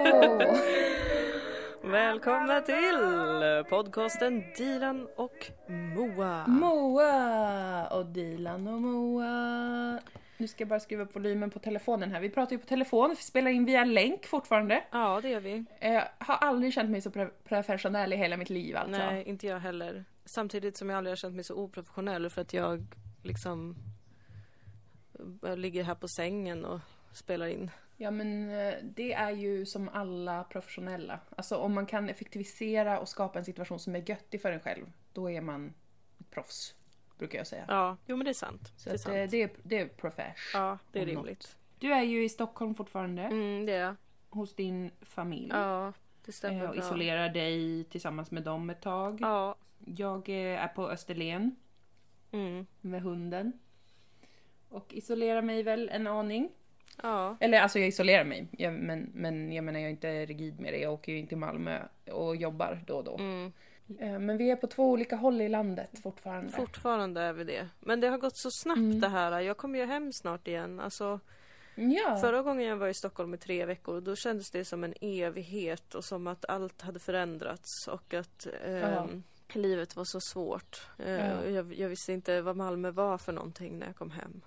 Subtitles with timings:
[1.82, 2.98] Välkomna till
[3.70, 6.46] podcasten Dilan och Moa.
[6.46, 10.00] Moa och Dilan och Moa.
[10.36, 12.20] Nu ska jag bara skruva upp volymen på telefonen här.
[12.20, 14.84] Vi pratar ju på telefon, vi spelar in via länk fortfarande.
[14.90, 15.64] Ja, det gör vi.
[15.80, 18.98] Jag har aldrig känt mig så pre- professionell i hela mitt liv alltså.
[19.02, 20.04] Nej, inte jag heller.
[20.24, 22.86] Samtidigt som jag aldrig har känt mig så oprofessionell för att jag
[23.22, 23.76] liksom
[25.42, 26.80] jag ligger här på sängen och
[27.12, 27.70] spelar in.
[28.02, 31.20] Ja men eh, det är ju som alla professionella.
[31.36, 34.92] Alltså om man kan effektivisera och skapa en situation som är göttig för en själv,
[35.12, 35.74] då är man
[36.20, 36.74] ett proffs.
[37.18, 37.64] Brukar jag säga.
[37.68, 38.72] Ja, jo men det är sant.
[38.76, 39.16] Så det är att, sant.
[39.16, 40.50] eh, det, är, det är profesh.
[40.54, 41.16] Ja, det är om något.
[41.24, 41.56] rimligt.
[41.78, 43.96] Du är ju i Stockholm fortfarande, Mm, det är jag.
[44.30, 45.48] hos din familj.
[45.50, 45.92] Ja,
[46.24, 46.84] det stämmer Eh, och bra.
[46.84, 49.18] isolerar dig tillsammans med dem ett tag.
[49.20, 49.56] Ja.
[49.86, 51.56] Jag eh, är på Österlen
[52.32, 52.66] Mm.
[52.80, 53.52] med hunden.
[54.68, 56.50] Och isolerar mig väl en aning.
[57.02, 57.36] Ja.
[57.40, 60.72] Eller alltså jag isolerar mig, jag, men, men jag menar jag är inte rigid med
[60.72, 60.78] det.
[60.78, 61.78] Jag åker ju in till Malmö
[62.12, 63.16] och jobbar då och då.
[63.18, 63.52] Mm.
[63.98, 66.52] Eh, Men vi är på två olika håll i landet fortfarande.
[66.52, 67.68] Fortfarande är vi det.
[67.80, 69.00] Men det har gått så snabbt Mm.
[69.00, 69.40] det här.
[69.40, 70.80] Jag kommer ju hem snart igen.
[70.80, 71.20] Alltså,
[71.74, 72.18] Ja.
[72.20, 75.94] Förra gången jag var i Stockholm i tre veckor då kändes det som en evighet
[75.94, 80.86] och som att allt hade förändrats och att ehm, livet var så svårt.
[80.98, 81.44] Eh, Ja.
[81.44, 84.40] jag, jag visste inte vad Malmö var för någonting när jag kom hem.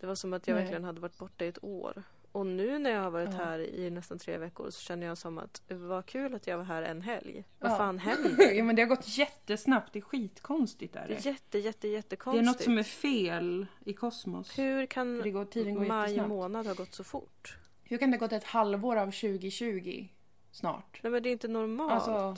[0.00, 0.62] Det var som att jag Nej.
[0.62, 2.02] verkligen hade varit borta i ett år.
[2.32, 3.44] Och nu när jag har varit Ja.
[3.44, 6.64] här i nästan tre veckor så känner jag som att vad kul att jag var
[6.64, 7.44] här en helg.
[7.58, 7.76] Vad Ja.
[7.76, 8.52] fan händer?
[8.54, 11.14] ja men det har gått jättesnabbt, det är skitkonstigt är Det det.
[11.14, 12.46] är jätte, jätte, Det är jättekonstigt.
[12.46, 14.58] något som är fel i kosmos.
[14.58, 17.56] Hur kan det går, tiden går maj månad ha gått så fort?
[17.84, 20.08] Hur kan det ha gått ett halvår av 2020
[20.50, 21.00] snart?
[21.02, 21.92] Nej men det är inte normalt.
[21.92, 22.36] Alltså,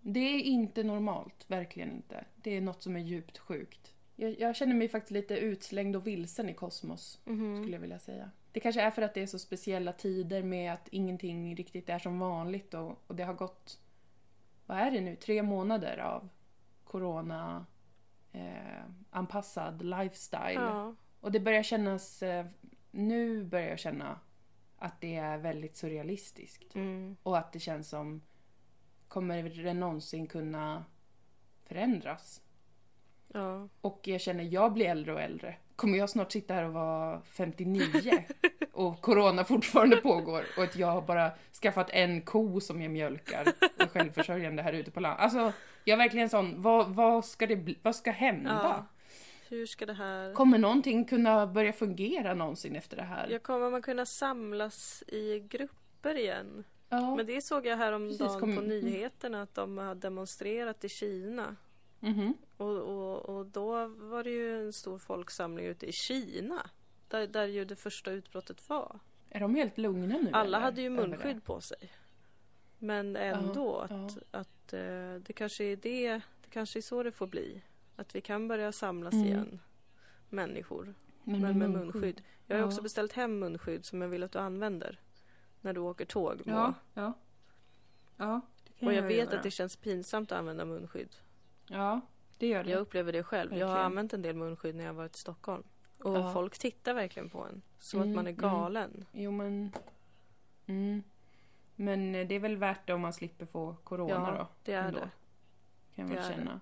[0.00, 2.24] det är inte normalt, verkligen inte.
[2.36, 3.93] Det är något som är djupt sjukt.
[4.16, 7.56] Jag, jag känner mig faktiskt lite utslängd och vilsen i kosmos, Mhm.
[7.62, 8.30] skulle jag vilja säga.
[8.52, 11.98] Det kanske är för att det är så speciella tider med att ingenting riktigt är
[11.98, 13.80] som vanligt och, och det har gått,
[14.66, 16.28] vad är det nu, tre månader av
[16.84, 17.66] corona
[18.32, 20.54] eh, anpassad lifestyle.
[20.54, 20.94] Ja.
[21.20, 22.46] Och det börjar kännas, eh,
[22.90, 24.20] nu börjar jag känna
[24.78, 26.74] att det är väldigt surrealistiskt.
[26.74, 27.16] Mm.
[27.22, 28.22] Och att det känns som,
[29.08, 30.84] kommer det någonsin kunna
[31.64, 32.40] förändras?
[33.32, 33.68] Ja.
[33.80, 35.56] Och jag känner, jag blir äldre och äldre.
[35.76, 38.24] Kommer jag snart sitta här och vara 59
[38.72, 41.30] och corona fortfarande pågår och att jag har bara
[41.62, 43.46] skaffat en ko som jag mjölkar
[43.76, 45.20] och är självförsörjande här ute på landet.
[45.22, 45.52] Alltså,
[45.84, 48.60] jag är verkligen sån, vad, vad, ska, det bli, vad ska hända?
[48.62, 48.86] Ja.
[49.48, 50.32] Hur ska det här...
[50.32, 53.28] Kommer någonting kunna börja fungera någonsin efter det här?
[53.30, 56.64] Ja, kommer man kunna samlas i grupper igen?
[56.88, 57.16] Ja.
[57.16, 61.56] Men det såg jag häromdagen Precis, kom- på nyheterna att de har demonstrerat i Kina.
[62.04, 62.34] Mhm.
[62.56, 66.70] Och, och, och då var det ju en stor folksamling ute i Kina.
[67.08, 68.98] Där, där ju det första utbrottet var.
[69.30, 70.30] Är de helt lugna nu?
[70.32, 70.60] Alla eller?
[70.60, 71.92] hade ju munskydd på sig.
[72.78, 77.12] Men ändå Ja, att, att eh, det kanske är det, det kanske är så det
[77.12, 77.62] får bli.
[77.96, 79.26] Att vi kan börja samlas Mm.
[79.26, 79.60] igen.
[80.30, 80.94] Människor.
[81.24, 82.22] Men, Men med munskydd.
[82.46, 82.66] Jag har Ja.
[82.66, 85.00] också beställt hem munskydd som jag vill att du använder.
[85.60, 86.42] När du åker tåg.
[86.44, 87.12] Ja, ja.
[88.16, 89.36] Ja, det kan Och jag vet göra.
[89.36, 91.16] att det känns pinsamt att använda munskydd.
[91.66, 92.00] Ja,
[92.38, 92.70] det gör det.
[92.70, 93.52] Jag upplever det själv.
[93.56, 93.86] Jag har Verkligen.
[93.86, 95.62] använt en del munskydd när jag varit i Stockholm.
[95.98, 96.32] Och Ja.
[96.32, 97.62] folk tittar verkligen på en.
[97.78, 98.40] Som Mm, att man är mm.
[98.40, 99.04] galen.
[99.12, 99.72] Jo, men...
[100.66, 101.02] Mm.
[101.76, 104.48] Men eh, det är väl värt det om man slipper få corona Ja, då?
[104.62, 105.10] det är ändå, det.
[105.96, 106.36] Kan Det jag väl det.
[106.36, 106.60] känna.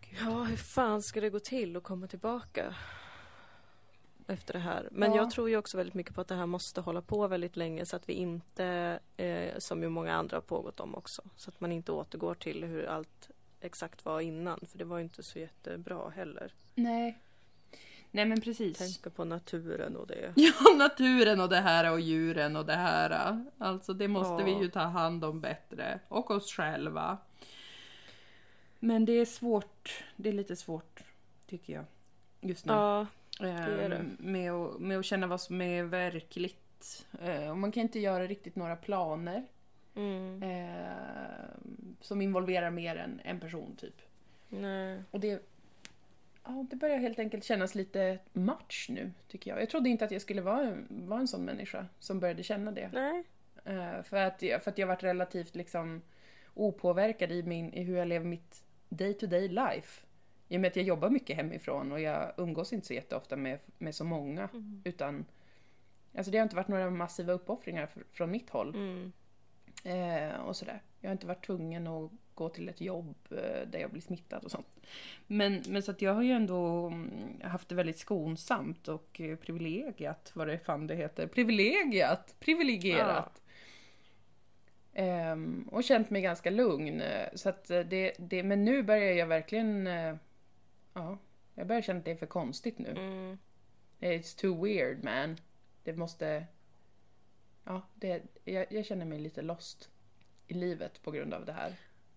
[0.00, 0.18] Gud.
[0.20, 2.74] Ja, hur fan ska det gå till att komma tillbaka?
[4.30, 4.88] Efter det här.
[4.92, 5.16] Men Ja.
[5.16, 7.86] jag tror ju också väldigt mycket på att det här måste hålla på väldigt länge
[7.86, 11.60] så att vi inte, eh, som ju många andra har pågått om också, så att
[11.60, 13.30] man inte återgår till hur allt
[13.60, 14.60] exakt var innan.
[14.70, 16.52] För det var ju inte så jättebra heller.
[16.74, 17.18] Nej.
[18.10, 18.78] Nej, men precis.
[18.78, 20.32] Tänka på naturen och det.
[20.36, 23.44] Ja, naturen och det här och djuren och det här.
[23.58, 24.44] Alltså det måste Ja.
[24.44, 26.00] vi ju ta hand om bättre.
[26.08, 27.18] Och oss själva.
[28.78, 30.04] Men det är svårt.
[30.16, 31.00] Det är lite svårt,
[31.46, 31.84] tycker jag.
[32.40, 32.72] Just nu.
[32.72, 33.06] Ja,
[33.40, 34.06] det.
[34.18, 37.06] Med, att, med att känna vad som är verkligt.
[37.22, 39.46] Eh, och man kan inte göra riktigt några planer.
[39.94, 41.48] mm, Eh,
[42.00, 44.02] som involverar mer än en person, typ.
[44.48, 45.02] nej.
[45.10, 45.42] Och det,
[46.44, 49.62] ja, det börjar helt enkelt kännas lite match nu, tycker jag.
[49.62, 52.90] Jag trodde inte att jag skulle vara, vara en sån människa som började känna det.
[52.92, 53.24] Nej.
[54.02, 56.02] För, att jag, för att jag varit relativt liksom
[56.54, 60.06] opåverkad i, min, i hur jag lever mitt day-to-day life.
[60.50, 63.58] I och med att jag jobbar mycket hemifrån och jag umgås inte så jätteofta med,
[63.78, 64.48] med så många.
[64.52, 64.82] Mm.
[64.84, 65.24] Utan,
[66.14, 68.74] alltså det har inte varit några massiva uppoffringar fr- från mitt håll.
[68.74, 69.12] Mm.
[69.84, 70.82] Eh, och sådär.
[71.00, 74.44] Jag har inte varit tvungen att gå till ett jobb eh, där jag blir smittad
[74.44, 74.66] och sånt.
[75.26, 77.10] Men, men så att jag har ju ändå mm,
[77.42, 81.26] haft det väldigt skonsamt och eh, privilegiat, vad det fan det heter.
[81.26, 82.34] Privilegiat!
[82.40, 83.42] Privilegierat!
[84.92, 87.02] Ehm, och känt mig ganska lugn.
[87.34, 89.86] Så att eh, det, det, men nu börjar jag verkligen,
[90.92, 91.18] ja,
[91.54, 92.88] jag börjar känna att det är för konstigt nu.
[92.90, 93.38] Mm.
[94.00, 95.36] It's too weird man.
[95.84, 96.46] Det måste,
[97.64, 99.90] ja, det, jag, jag känner mig lite lost
[100.46, 101.74] i livet på grund av det här.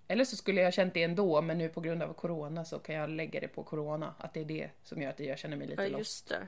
[0.08, 2.80] Eller så skulle jag ha känt det ändå, men nu på grund av corona så
[2.80, 4.14] kan jag lägga det på corona.
[4.18, 6.30] Att det är det som gör att jag känner mig lite Ja, lost.
[6.30, 6.48] det.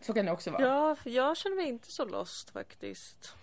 [0.00, 0.62] Så kan det också vara.
[0.62, 3.34] Ja, jag känner mig inte så lost faktiskt.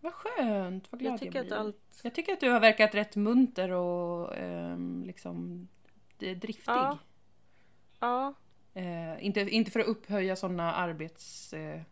[0.00, 1.56] Vad skönt, vad glad Jag jag, tycker att blir.
[1.56, 2.00] allt...
[2.02, 5.68] Jag tycker att du har verkat rätt munter och ehm, liksom
[6.20, 6.62] driftig.
[6.72, 6.98] Ja.
[8.00, 8.34] Ja,
[8.74, 11.84] Eh, inte, inte för att upphöja sådana arbetsvärderingar.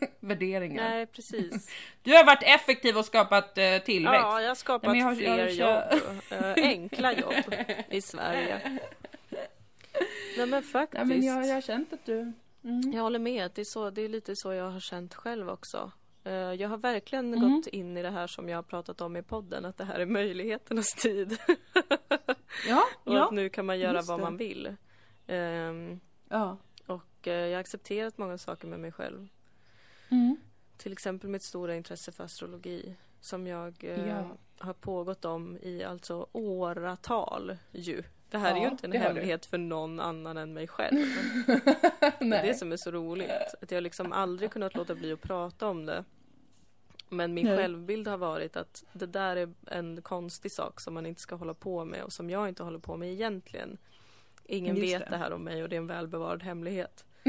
[0.00, 0.82] Eh, värderingar.
[0.88, 1.68] nej precis.
[2.02, 4.20] Du har varit effektiv och skapat eh, tillväxt.
[4.22, 6.00] Ja, jag har skapat Nej, jag har- fler jag- jobb.
[6.30, 7.54] eh, enkla jobb
[7.90, 8.78] i Sverige.
[10.36, 11.04] Nej men faktiskt.
[11.04, 12.32] Nej, men jag, jag har känt att du...
[12.64, 12.92] Mm.
[12.92, 13.50] Jag håller med.
[13.54, 15.92] Det är, så, det är lite så jag har känt själv också.
[16.24, 17.54] Eh, Jag har verkligen Mm.
[17.56, 19.98] gått in i det här som jag har pratat om i podden, att det här
[20.00, 21.38] är möjligheternas tid.
[22.68, 23.24] Ja, Och ja.
[23.26, 24.76] att nu kan man göra vad man vill.
[25.26, 26.56] Ehm, ja.
[26.86, 29.28] Och eh, jag har accepterat många saker med mig själv.
[30.08, 30.36] Mm.
[30.76, 32.96] Till exempel mitt stora intresse för astrologi.
[33.20, 34.24] Som jag eh, Ja.
[34.58, 38.02] har pågått om i alltså åratal ju.
[38.30, 39.04] Det här är ju Ja, inte en har du.
[39.04, 40.96] hemlighet för någon annan än mig själv.
[42.18, 43.30] Det är det som är så roligt.
[43.62, 46.04] Att jag liksom aldrig kunnat låta bli att prata om det.
[47.08, 47.56] Men min Nej.
[47.56, 51.54] självbild har varit att det där är en konstig sak som man inte ska hålla
[51.54, 53.78] på med och som jag inte håller på med egentligen.
[54.44, 55.10] Ingen Just vet det.
[55.10, 55.16] det.
[55.16, 57.04] här om mig och det är en välbevarad hemlighet.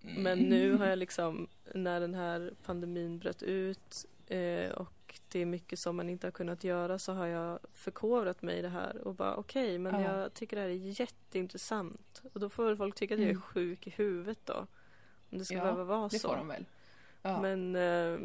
[0.00, 5.46] Men nu har jag liksom, när den här pandemin bröt ut eh, och det är
[5.46, 8.96] mycket som man inte har kunnat göra så har jag förkovrat mig i det här
[9.06, 10.18] och bara okej, men Ja.
[10.20, 12.22] jag tycker det här är jätteintressant.
[12.32, 13.42] Och då får väl folk tycka att jag är Mm.
[13.42, 14.66] sjuk i huvudet då.
[15.30, 16.28] Om det ska Ja, behöva vara Det så.
[16.28, 16.64] får de väl.
[17.22, 17.40] Ja.
[17.40, 18.18] Men, eh,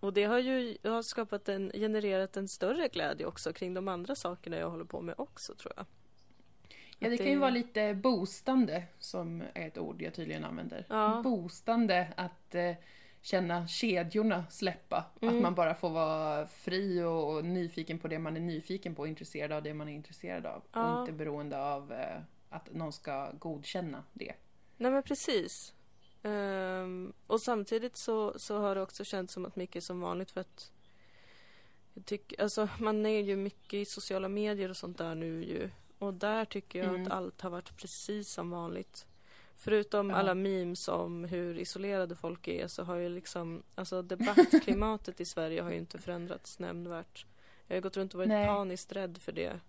[0.00, 4.14] och det har ju har skapat en, genererat en större glädje också kring de andra
[4.14, 5.86] sakerna jag håller på med också tror jag.
[6.98, 10.86] Ja, det kan ju vara lite boostande, som är ett ord jag tydligen använder.
[10.88, 11.20] Ja.
[11.24, 12.74] Boostande att eh,
[13.20, 15.04] känna kedjorna släppa.
[15.20, 15.36] Mm.
[15.36, 19.02] Att man bara får vara fri och, och nyfiken på det man är nyfiken på
[19.02, 20.62] och intresserad av det man är intresserad av.
[20.72, 20.94] Ja.
[20.94, 24.32] Och inte beroende av eh, att någon ska godkänna det.
[24.76, 25.74] Nej men precis.
[26.22, 30.30] Ehm, och samtidigt så, så har det också känts som att mycket är som vanligt
[30.30, 30.72] för att
[31.94, 35.70] jag tycker, alltså man är ju mycket i sociala medier och sånt där nu ju.
[35.98, 37.02] Och där tycker jag Mm.
[37.02, 39.06] att allt har varit precis som vanligt.
[39.58, 40.16] Förutom Ja.
[40.16, 45.62] alla memes om hur isolerade folk är så har ju liksom, alltså debattklimatet i Sverige
[45.62, 47.26] har ju inte förändrats nämnvärt.
[47.66, 48.46] Jag har gått runt och varit Nej.
[48.46, 49.60] paniskt rädd för det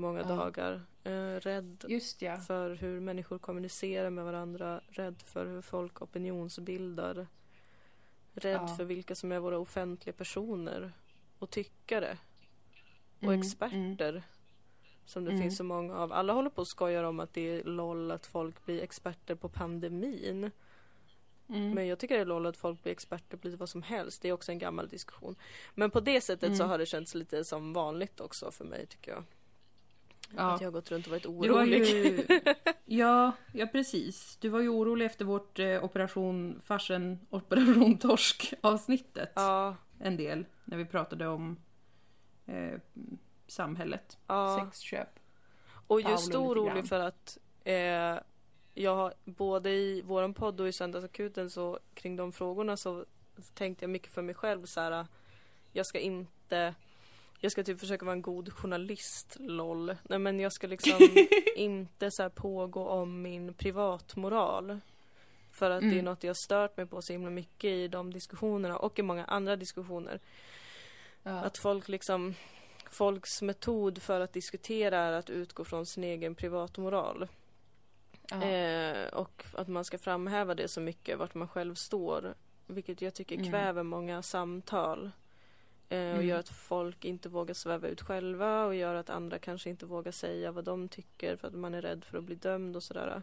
[0.00, 0.26] många Ja.
[0.26, 0.82] dagar.
[1.04, 2.36] Eh, rädd Just ja.
[2.36, 7.26] för hur människor kommunicerar med varandra, rädd för hur folk opinionsbildar,
[8.34, 8.76] rädd Ja.
[8.76, 10.92] för vilka som är våra offentliga personer
[11.38, 12.18] och tyckare
[13.18, 14.22] och Mm, experter
[15.06, 15.42] som det Mm.
[15.42, 16.12] finns så många av.
[16.12, 19.48] Alla håller på och skojar om att det är LOL att folk blir experter på
[19.48, 20.50] pandemin.
[21.48, 21.70] Mm.
[21.74, 24.22] Men jag tycker det är LOL att folk blir experter på lite vad som helst.
[24.22, 25.36] Det är också en gammal diskussion.
[25.74, 26.70] Men på det sättet så Mm.
[26.70, 29.24] har det känts lite som vanligt också för mig tycker jag.
[30.36, 30.54] Ja.
[30.54, 31.84] Att jag har gått runt och varit orolig.
[31.84, 32.26] ju...
[32.84, 34.36] ja, ja, precis.
[34.40, 39.32] Du var ju orolig efter vårt eh, Operation Farsen, Operation Torsk avsnittet.
[39.34, 41.56] Ja, En del, när vi pratade om
[42.46, 42.80] eh,
[43.46, 44.18] samhället.
[44.26, 44.70] ja.
[44.72, 45.08] Sexköp.
[45.86, 48.18] Och Paolo just orolig för att eh,
[48.74, 53.04] jag har både i våran podd och i Söndagsakuten så kring de frågorna så
[53.54, 55.06] tänkte jag mycket för mig själv så här.
[55.72, 56.74] Jag ska inte
[57.38, 59.96] jag ska typ försöka vara en god journalist, LOL.
[60.02, 60.98] Nej men jag ska liksom
[61.56, 64.80] inte så här pågå om min privatmoral.
[65.52, 66.04] För att det är Mm.
[66.04, 69.56] något jag stört mig på så himla mycket i de diskussionerna och i många andra
[69.56, 70.20] diskussioner.
[71.22, 71.30] Ja.
[71.40, 72.34] Att folk liksom
[72.90, 77.28] Folks metod för att diskutera är att utgå från sin egen privatmoral.
[78.30, 78.42] ja.
[78.42, 82.34] Eh, och att man ska framhäva det så mycket, vart man själv står.
[82.66, 83.50] Vilket jag tycker Mm.
[83.50, 85.10] kväver många samtal.
[85.90, 86.26] Eh, och Mm.
[86.26, 90.12] gör att folk inte vågar sväva ut själva och gör att andra kanske inte vågar
[90.12, 93.22] säga vad de tycker för att man är rädd för att bli dömd och sådär.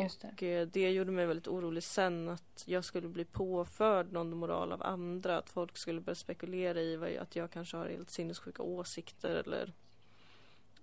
[0.00, 0.28] Just det.
[0.32, 4.72] Och eh, det gjorde mig väldigt orolig sen att jag skulle bli påförd någon moral
[4.72, 5.38] av andra.
[5.38, 9.72] Att folk skulle börja spekulera i att jag kanske har helt sinnessjuka åsikter eller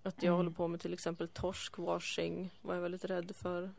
[0.03, 0.37] att jag Mm.
[0.37, 3.71] håller på med till exempel torskwashing var jag väldigt rädd för.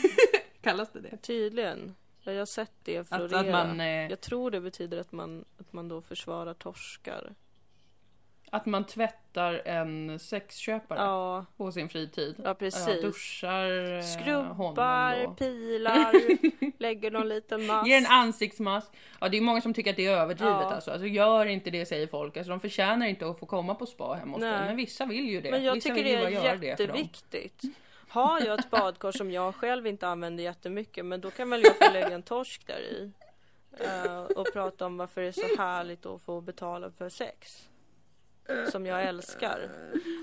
[0.60, 1.16] Kallas det det?
[1.16, 1.94] Tydligen.
[2.24, 3.38] Ja, jag har sett det Att, florera.
[3.40, 3.80] att man...
[3.80, 7.34] Eh, Jag tror det betyder att man, att man då försvarar torskar.
[8.54, 12.34] Att man tvättar en sexköpare Ja, på sin fritid.
[12.44, 13.02] ja precis.
[13.02, 16.12] duschar eh, Skrubbar, pilar,
[16.82, 17.88] lägger någon liten mask.
[17.88, 18.90] Ger en ansiktsmask.
[19.20, 20.74] Ja, det är många som tycker att det är överdrivet Ja.
[20.74, 20.90] alltså.
[20.90, 21.06] alltså.
[21.06, 22.36] Gör inte det säger folk.
[22.36, 24.50] Alltså, de förtjänar inte att få komma på spa hemma hos dig.
[24.66, 25.50] Men vissa vill ju det.
[25.50, 27.62] Men jag vissa tycker det är göra det jätteviktigt.
[28.12, 31.76] Har jag ett badkar som jag själv inte använder jättemycket men då kan väl jag
[31.78, 33.10] få lägga en torsk där i.
[33.78, 37.68] eh, och prata om varför det är så härligt att få betala för sex.
[38.70, 39.70] Som jag älskar.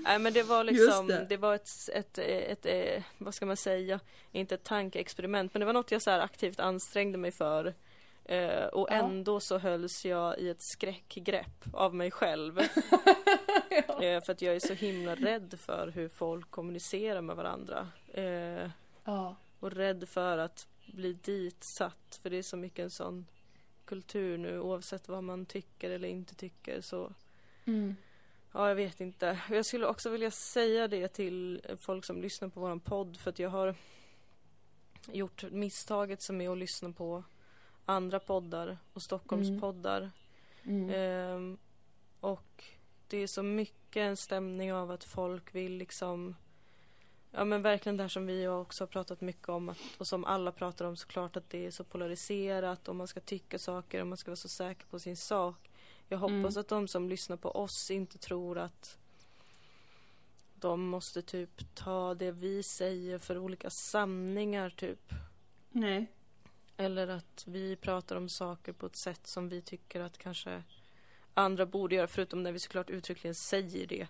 [0.04, 1.26] Nej men det var liksom, det.
[1.28, 1.36] det.
[1.36, 4.00] var ett, ett, ett, ett, vad ska man säga,
[4.32, 7.74] inte ett tankeexperiment men det var något jag så aktivt ansträngde mig för.
[8.24, 8.94] Eh, och Ja.
[8.94, 12.60] ändå så hölls jag i ett skräckgrepp av mig själv.
[14.02, 17.88] Eh, för att jag är så himla rädd för hur folk kommunicerar med varandra.
[18.14, 18.70] Eh,
[19.04, 19.36] Ja.
[19.60, 22.18] och rädd för att bli ditsatt.
[22.22, 23.26] För det är så mycket en sån
[23.84, 26.80] kultur nu oavsett vad man tycker eller inte tycker.
[26.80, 27.12] Så
[27.64, 27.96] Mm.
[28.52, 29.38] ja, jag vet inte.
[29.50, 33.16] Jag skulle också vilja säga det till folk som lyssnar på våran podd.
[33.16, 33.74] För att jag har
[35.12, 37.24] gjort misstaget som är att lyssna på
[37.84, 40.10] andra poddar och Stockholmspoddar.
[40.64, 40.90] Mm.
[40.90, 41.58] Ehm,
[42.20, 42.64] och
[43.10, 46.36] det är så mycket en stämning av att folk vill liksom
[47.32, 50.24] Ja men verkligen det här som vi också har pratat mycket om att, och som
[50.24, 54.06] alla pratar om såklart att det är så polariserat och man ska tycka saker och
[54.06, 55.70] man ska vara så säker på sin sak.
[56.08, 56.60] Jag hoppas Mm.
[56.60, 58.98] att de som lyssnar på oss inte tror att
[60.54, 65.12] de måste typ ta det vi säger för olika sanningar typ.
[65.70, 66.06] Nej.
[66.76, 70.62] Eller att vi pratar om saker på ett sätt som vi tycker att kanske
[71.34, 74.06] andra borde göra, förutom när vi såklart uttryckligen säger det.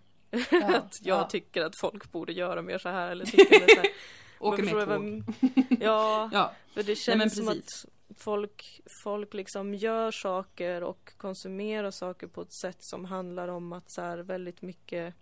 [0.50, 0.76] Ja.
[0.76, 1.28] att jag ja.
[1.28, 3.90] tycker att folk borde göra mer så här eller tycker det så här.
[4.40, 5.34] Åker med tåg.
[5.80, 6.52] Ja, Ja.
[6.74, 7.84] för det känns som precis.
[7.84, 13.72] att folk, folk liksom gör saker och konsumerar saker på ett sätt som handlar om
[13.72, 15.14] att så här väldigt mycket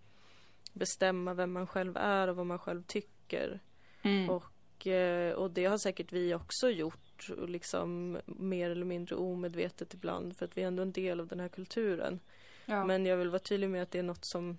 [0.73, 3.61] bestämma vem man själv är och vad man själv tycker.
[4.02, 4.31] Mm.
[4.31, 7.08] Och, eh, och det har säkert vi också gjort,
[7.38, 11.26] och liksom mer eller mindre omedvetet ibland, för att vi är ändå en del av
[11.26, 12.20] den här kulturen.
[12.66, 12.84] ja.
[12.84, 14.58] Men jag vill vara tydlig med att det är något som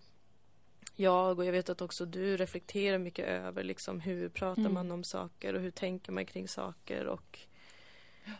[0.96, 4.74] jag och jag vet att också du reflekterar mycket över, liksom hur pratar Mm.
[4.74, 7.40] man om saker och hur tänker man kring saker och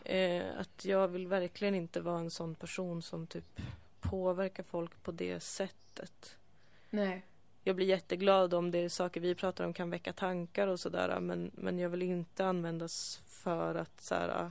[0.04, 3.60] eh, att jag vill verkligen inte vara en sån person som typ
[4.00, 6.36] påverkar folk på det sättet
[6.90, 7.22] Nej.
[7.64, 11.20] Jag blir jätteglad om det är saker vi pratar om kan väcka tankar och sådär
[11.20, 14.50] men, men jag vill inte användas för att så här,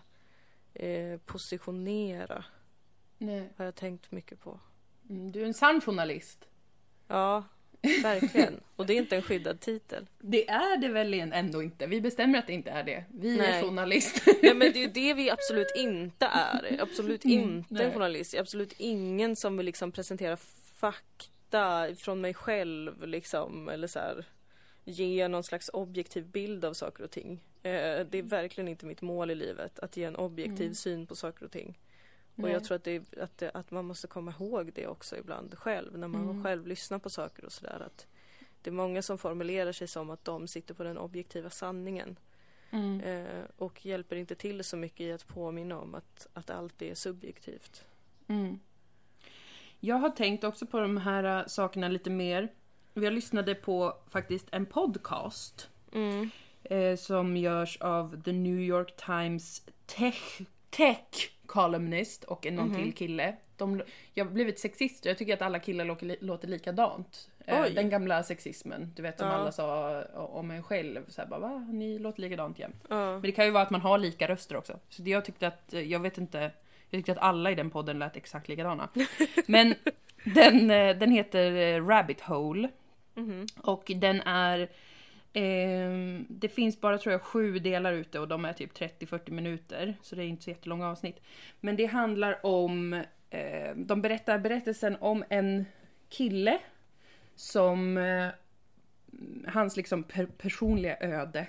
[0.73, 2.45] eh, positionera.
[3.17, 3.49] Nej.
[3.57, 4.59] Har jag tänkt mycket på.
[5.09, 6.45] Mm, du är en sann journalist.
[7.07, 7.43] Ja,
[8.03, 8.59] verkligen.
[8.75, 10.07] Och det är inte en skyddad titel.
[10.19, 11.87] Det är det väl ändå inte?
[11.87, 13.03] Vi bestämmer att det inte är det.
[13.13, 13.63] Vi är Nej.
[13.63, 14.33] journalister.
[14.43, 16.77] Nej men det är ju det vi absolut inte är.
[16.81, 17.85] Absolut Mm, inte nej.
[17.85, 18.33] en journalist.
[18.33, 20.37] Är absolut ingen som vill liksom presentera
[20.75, 21.38] fakta
[21.97, 23.69] från mig själv liksom.
[23.69, 24.25] Eller så här,
[24.83, 27.43] ge någon slags objektiv bild av saker och ting.
[27.63, 30.75] Eh, det är verkligen inte mitt mål i livet att ge en objektiv Mm.
[30.75, 31.79] syn på saker och ting.
[32.35, 32.51] Och Nej.
[32.51, 35.97] jag tror att, det, att, det, att man måste komma ihåg det också ibland själv
[35.97, 36.43] när man Mm.
[36.43, 37.79] själv lyssnar på saker och sådär.
[37.85, 38.07] Att
[38.61, 42.19] det är många som formulerar sig som att de sitter på den objektiva sanningen.
[42.71, 43.01] Mm.
[43.01, 46.95] Eh, och hjälper inte till så mycket i att påminna om att, att allt är
[46.95, 47.85] subjektivt.
[48.27, 48.59] Mm.
[49.79, 52.49] Jag har tänkt också på de här äh, sakerna lite mer.
[52.93, 56.29] Jag lyssnade på faktiskt en podcast Mm.
[56.63, 62.75] eh, som görs av The New York Times Tech, tech columnist och en någon Mhm.
[62.83, 63.35] till kille.
[63.57, 63.81] De,
[64.13, 67.29] jag har blivit sexist och jag tycker att alla killar låter, låter likadant.
[67.45, 69.33] Eh, den gamla sexismen, du vet som Ja.
[69.33, 71.05] alla sa om en själv.
[71.07, 71.57] Så här, bara, va?
[71.71, 72.83] Ni låter likadant jämt.
[72.89, 73.11] Ja.
[73.11, 74.79] Men det kan ju vara att man har lika röster också.
[74.89, 76.51] Så det jag tyckte att, eh, jag vet inte,
[76.89, 78.89] jag tyckte att alla i den podden lät exakt likadana.
[79.47, 79.75] Men
[80.23, 82.69] den, eh, den heter eh, Rabbit Hole.
[83.15, 83.45] Mhm.
[83.57, 84.69] Och den är,
[85.33, 89.97] ehm, det finns bara tror jag sju delar ute och de är typ 30-40 minuter.
[90.01, 91.19] Så det är inte så jättelånga avsnitt.
[91.59, 92.93] Men det handlar om,
[93.29, 95.65] eh, de berättar berättelsen om en
[96.09, 96.59] kille
[97.35, 98.27] som, eh,
[99.47, 101.47] hans liksom per, personliga öde.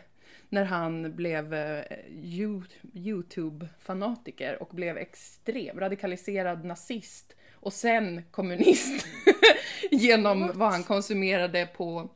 [0.52, 2.64] När han blev eh, You-
[2.94, 7.36] Youtube-fanatiker och blev extrem, radikaliserad nazist.
[7.52, 9.06] Och sen kommunist.
[9.90, 10.56] Genom What?
[10.56, 12.08] vad han konsumerade på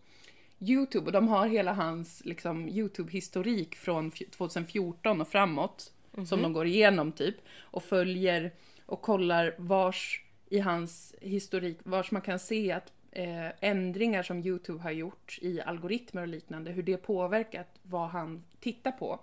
[0.59, 1.07] Youtube.
[1.07, 5.91] Och de har hela hans liksom, Youtube-historik från f- 2014 och framåt.
[6.27, 7.37] Som de går igenom typ.
[7.61, 8.53] Och följer
[8.87, 14.83] och kollar vars i hans historik, vars man kan se att eh, ändringar som Youtube
[14.83, 19.21] har gjort i algoritmer och liknande, hur det påverkat vad han tittar på.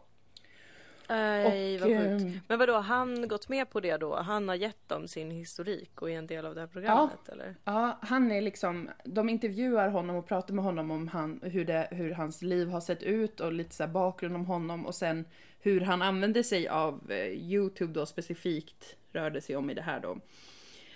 [1.09, 2.21] Nej, vad sjukt.
[2.23, 4.15] ehm, Men vadå, har han gått med på det då?
[4.15, 7.55] Han har gett dem sin historik och är en del av det här programmet eller?
[7.63, 11.87] Ja, han är liksom, de intervjuar honom och pratar med honom om han, hur, det,
[11.91, 15.25] hur hans liv har sett ut och lite så bakgrund om honom och sen
[15.59, 19.99] hur han använder sig av eh, Youtube då specifikt rörde sig om i det här
[19.99, 20.17] då.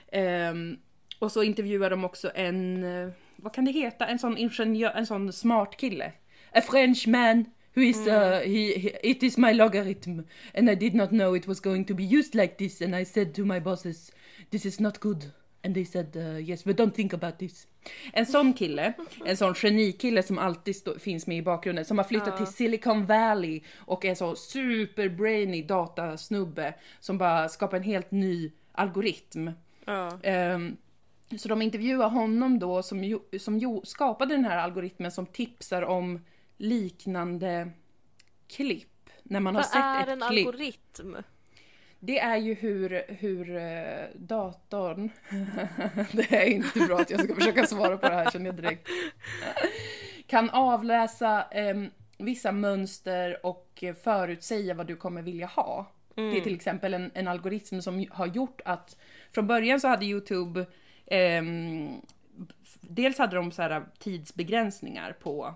[0.07, 0.77] Ehm,
[1.19, 5.05] och så intervjuar de också en, eh, vad kan det heta, en sån ingenjör, en
[5.05, 6.12] sån smart kille.
[6.51, 7.45] A French man
[7.75, 10.19] who is, uh, he, he, it is my logarithm
[10.53, 13.05] and I did not know it was going to be used like this and I
[13.05, 14.12] said to my bosses
[14.51, 15.24] this is not good.
[15.63, 17.67] And they said uh, yes but don't think about this.
[18.13, 18.93] En sån kille,
[19.25, 22.38] en sån genikille som alltid stå, finns med i bakgrunden, som har flyttat Ja.
[22.38, 29.50] till Silicon Valley och är så superbrainy datasnubbe som bara skapar en helt ny algoritm.
[29.86, 30.19] Ja.
[30.24, 30.77] Ehm,
[31.38, 36.20] så de intervjuar honom då som, som jo, skapade den här algoritmen som tipsar om
[36.58, 37.70] liknande
[38.48, 39.10] klipp.
[39.24, 40.48] När man har Vad sett är ett en klipp.
[40.48, 41.15] algoritm?
[42.00, 45.10] Det är ju hur, hur eh, datorn...
[46.12, 48.88] det är inte bra att jag ska försöka svara på det här känner jag direkt.
[50.27, 55.91] Kan avläsa em, vissa mönster och eh, förutsäga vad du kommer vilja ha.
[56.15, 58.98] Det är till exempel en, en algoritm som har gjort att
[59.32, 60.65] från början så hade Youtube
[62.81, 65.55] Dels hade de så här tidsbegränsningar på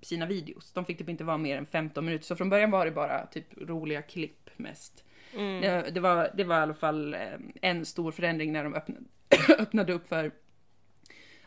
[0.00, 0.72] sina videos.
[0.72, 2.24] De fick typ inte vara mer än 15 minuter.
[2.24, 5.04] Så från början var det bara typ roliga klipp mest.
[5.34, 5.60] Mm.
[5.60, 7.20] Det, det, var, det var i alla fall eh,
[7.62, 9.04] en stor förändring när de öppnade,
[9.58, 10.32] öppnade upp för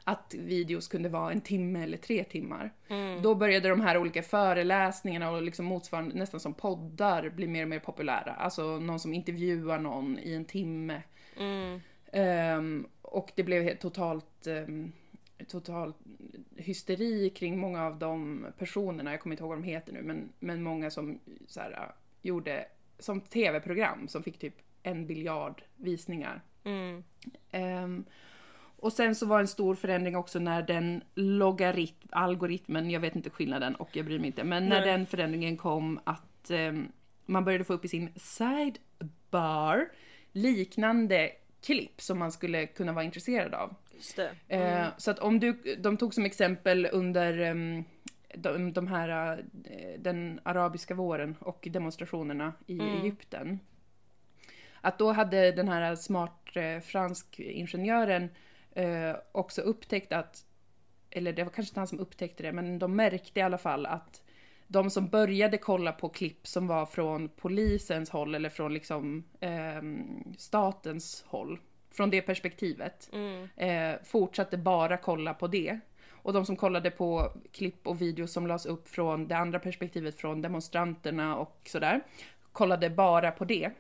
[0.04, 2.74] att videos kunde vara en timme eller tre timmar.
[2.88, 3.22] Mm.
[3.22, 7.70] Då började de här olika föreläsningarna och liksom motsvarande, nästan som poddar, bli mer och
[7.70, 8.34] mer populära.
[8.34, 11.02] Alltså någon som intervjuar någon i en timme.
[11.38, 11.82] Mm.
[12.12, 14.92] Ehm, och det blev helt totalt, um,
[15.48, 15.94] total
[16.56, 20.30] hysteri kring många av de personerna, jag kommer inte ihåg vad de heter nu, men,
[20.40, 21.92] men många som så här, uh,
[22.22, 22.66] gjorde
[23.00, 24.54] som tv-program som fick typ
[24.84, 26.42] en biljard visningar.
[26.64, 27.04] Mm.
[27.52, 28.06] Ehm,
[28.78, 33.30] och sen så var en stor förändring också när den logaritm, algoritmen, jag vet inte
[33.30, 34.90] skillnaden och jag bryr mig inte, men när Nej.
[34.90, 36.92] den förändringen kom att ehm,
[37.26, 39.90] man började få upp i sin sidebar
[40.32, 43.76] liknande klipp som man skulle kunna vara intresserad av.
[43.96, 44.32] Just det.
[44.48, 47.84] Eh, så att om du, de tog som exempel under ehm,
[48.36, 53.02] de, de här, eh, den arabiska våren och demonstrationerna i Mm.
[53.02, 53.60] Egypten.
[54.82, 58.30] Att då hade den här smart eh, fransk ingenjören
[58.72, 60.46] eh, också upptäckt att,
[61.10, 63.86] eller det var kanske inte han som upptäckte det, men de märkte i alla fall
[63.86, 64.24] att
[64.72, 70.24] de som började kolla på klipp som var från polisens håll eller från liksom ehm,
[70.38, 71.60] statens håll,
[71.92, 73.50] från det perspektivet, Mm.
[73.56, 75.80] eh, fortsatte bara kolla på det.
[76.24, 80.16] Och de som kollade på klipp och videos som lades upp från det andra perspektivet
[80.16, 82.02] från demonstranterna och sådär,
[82.52, 83.72] kollade bara på det.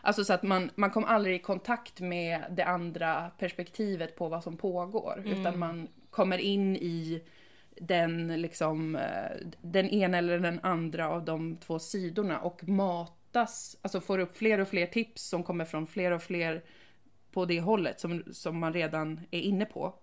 [0.00, 4.42] Alltså så att man, man kom aldrig i kontakt med det andra perspektivet på vad
[4.42, 7.22] som pågår, utan man kommer in i
[7.80, 14.00] den liksom, eh, den ena eller den andra av de två sidorna och matas, alltså
[14.00, 16.64] får upp fler och fler tips som kommer från fler och fler
[17.32, 19.94] på det hållet som, som man redan är inne på.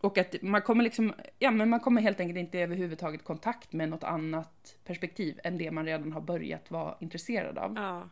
[0.00, 3.88] Och att man kommer liksom, ja men man kommer helt enkelt inte överhuvudtaget kontakt med
[3.88, 7.74] något annat perspektiv än det man redan har börjat vara intresserad av.
[7.76, 8.08] Ja.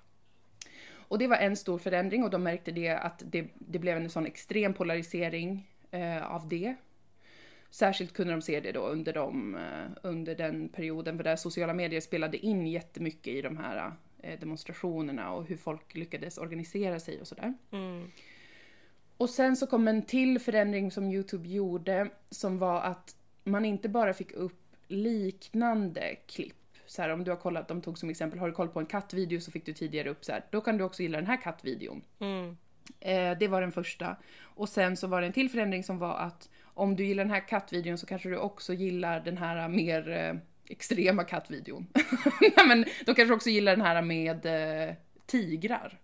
[0.93, 4.11] Och det var en stor förändring och de märkte det att det, det blev en
[4.11, 6.75] sån extrem polarisering eh, av det.
[7.71, 11.75] Särskilt kunde de se det då under, de, eh, under den perioden för där sociala
[11.75, 17.21] medier spelade in jättemycket i de här eh, demonstrationerna och hur folk lyckades organisera sig
[17.21, 17.55] och sådär.
[17.71, 18.11] Mm.
[19.17, 23.89] Och sen så kom en till förändring som Youtube gjorde som var att man inte
[23.89, 26.57] bara fick upp liknande klipp.
[26.87, 28.87] Så här, om du har kollat, de tog som exempel, har du koll på en
[28.87, 31.43] kattvideo så fick du tidigare upp så här, då kan du också gilla den här
[31.43, 32.03] kattvideon.
[32.19, 32.57] Mm.
[33.01, 34.17] Eh, det var den första.
[34.41, 37.33] Och sen så var det en till förändring som var att om du gillar den
[37.33, 40.35] här kattvideon så kanske du också gillar den här mer eh,
[40.71, 41.87] extrema kattvideon.
[42.41, 44.95] Nej, men då kanske du också gillar den här med eh,
[45.27, 45.99] tigrar.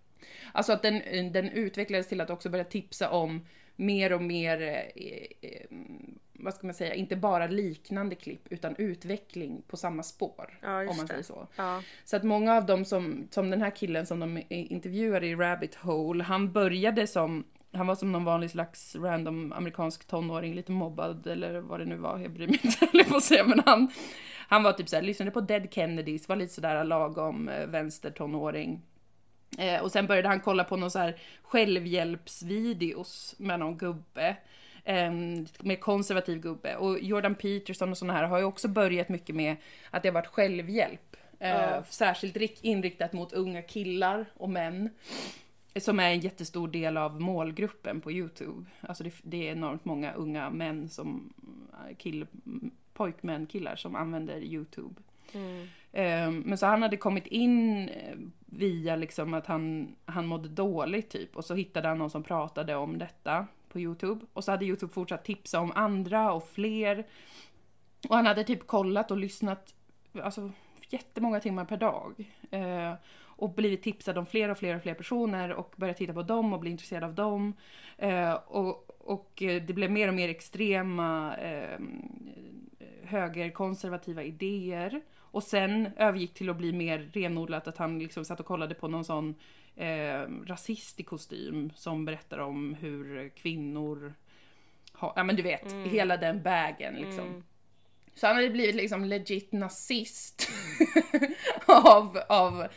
[0.51, 5.49] Alltså att den, den utvecklades till att också börja tipsa om mer och mer, eh,
[5.49, 5.65] eh,
[6.33, 10.59] vad ska man säga, inte bara liknande klipp utan utveckling på samma spår.
[10.61, 11.47] Ja, om man säger så.
[11.55, 11.83] Ja.
[12.05, 15.75] Så att många av dem som, som den här killen som de intervjuade i Rabbit
[15.75, 21.27] Hole, han började som, han var som någon vanlig slags random amerikansk tonåring, lite mobbad
[21.27, 23.91] eller vad det nu var, jag bryr mig inte heller på att säga, men han,
[24.47, 28.81] han var typ såhär, lyssnade på Dead Kennedys, var lite sådär lagom eh, vänstertonåring.
[29.57, 34.35] Eh, och sen började han kolla på någon så här självhjälpsvideos med någon gubbe.
[34.83, 36.75] En mer konservativ gubbe.
[36.75, 39.55] Och Jordan Peterson och såna här har ju också börjat mycket med
[39.91, 41.15] att det har varit självhjälp.
[41.39, 41.83] Eh, Ja.
[41.89, 44.89] Särskilt rik- inriktat mot unga killar och män.
[45.75, 48.65] Som är en jättestor del av målgruppen på Youtube.
[48.81, 51.33] Alltså det, det är enormt många unga män som,
[51.97, 52.27] kill,
[52.93, 55.01] pojkmän, killar som använder Youtube.
[55.33, 55.67] Mm.
[55.91, 61.09] Eh, Men så han hade kommit in eh, via liksom att han, han mådde dåligt
[61.09, 64.25] typ och så hittade han någon som pratade om detta på Youtube.
[64.33, 67.07] Och så hade Youtube fortsatt tipsa om andra och fler.
[68.09, 69.73] Och han hade typ kollat och lyssnat
[70.23, 70.51] alltså,
[70.89, 72.33] jättemånga timmar per dag.
[73.37, 76.53] Och blivit tipsad om fler och fler och fler personer och börjat titta på dem
[76.53, 77.53] och bli intresserad av dem.
[77.97, 81.79] Eh, och, och eh, det blev mer och mer extrema eh,
[83.03, 85.01] högerkonservativa idéer.
[85.19, 88.87] Och sen övergick till att bli mer renodlat att han liksom satt och kollade på
[88.87, 89.35] någon sån
[89.75, 94.13] eh, rasist i kostym som berättar om hur kvinnor
[94.91, 95.89] har, ja men du vet, Mm.
[95.89, 97.27] hela den vägen liksom.
[97.27, 97.43] Mm.
[98.17, 100.49] Så han hade blivit liksom legit nazist.
[101.65, 102.67] av, av,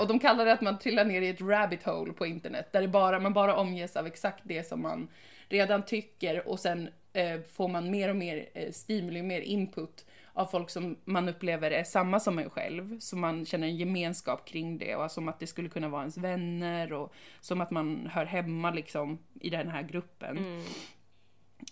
[0.00, 2.68] och de kallar det att man trillar ner i ett rabbit hole på internet.
[2.72, 5.08] Där det bara, man bara omges av exakt det som man
[5.48, 10.46] redan tycker och sen eh, får man mer och mer eh, stimuli, mer input av
[10.46, 13.00] folk som man upplever är samma som en själv.
[13.00, 16.18] Så man känner en gemenskap kring det och som att det skulle kunna vara ens
[16.18, 20.38] vänner och som att man hör hemma liksom i den här gruppen.
[20.38, 20.62] Mm.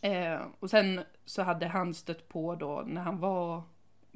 [0.02, 3.62] Eh, och sen så hade han stött på då när han var,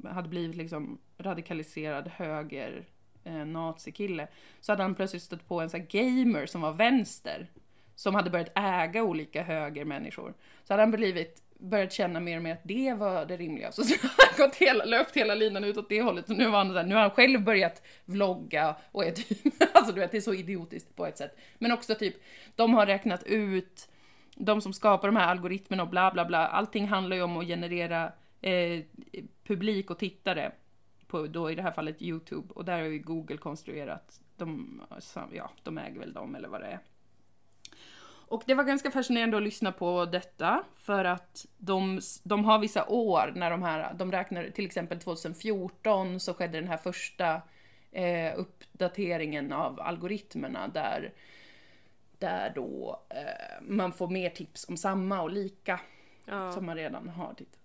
[0.03, 2.85] hade blivit liksom radikaliserad höger
[3.23, 4.27] eh, nazikille.
[4.59, 7.47] Så hade han plötsligt stött på en sån här gamer som var vänster.
[7.95, 10.33] Som hade börjat äga olika högermänniskor.
[10.63, 13.71] Så hade han blivit, börjat känna mer och mer att det var det rimliga.
[13.71, 16.27] Så, så har han gått hela, löpt hela linan ut åt det hållet.
[16.27, 19.53] Så nu, var han så här, nu har han själv börjat vlogga och är typ,
[19.73, 21.37] alltså du vet det är så idiotiskt på ett sätt.
[21.57, 22.15] Men också typ,
[22.55, 23.87] de har räknat ut
[24.35, 27.45] de som skapar de här algoritmerna och bla bla bla, allting handlar ju om att
[27.45, 28.83] generera eh,
[29.43, 30.51] publik och tittare
[31.07, 34.81] på då i det här fallet Youtube och där har ju Google konstruerat, de,
[35.31, 36.79] ja, de äger väl dem eller vad det är.
[38.31, 42.85] Och det var ganska fascinerande att lyssna på detta för att de, de har vissa
[42.87, 47.41] år när de här, de räknar till exempel 2014 så skedde den här första
[47.91, 51.13] eh, uppdateringen av algoritmerna där
[52.21, 55.79] där då eh, man får mer tips om samma och lika
[56.25, 56.51] Ja.
[56.51, 57.60] som man redan har tittat.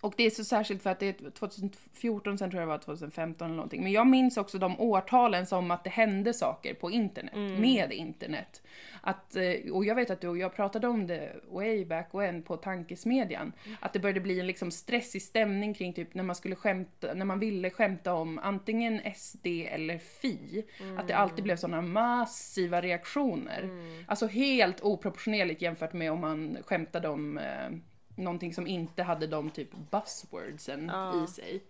[0.00, 2.78] Och det är så särskilt för att det är 2014, sen tror jag det var
[2.78, 3.82] 2015 eller någonting.
[3.82, 8.62] Men jag minns också de årtalen som att det hände saker på internet, med internet.
[9.00, 12.42] Att, eh, och jag vet att du och jag pratade om det way back when
[12.42, 13.52] på tankesmedjan.
[13.80, 17.24] Att det började bli en liksom stressig stämning kring typ när man skulle skämta, när
[17.24, 20.64] man ville skämta om antingen SD eller Fi.
[20.98, 23.68] Att det alltid blev sådana massiva reaktioner.
[24.06, 27.70] Alltså helt oproportionerligt jämfört med om man skämtade om eh,
[28.20, 31.24] någonting som inte hade de typ buzzwordsen Ja.
[31.24, 31.60] i sig.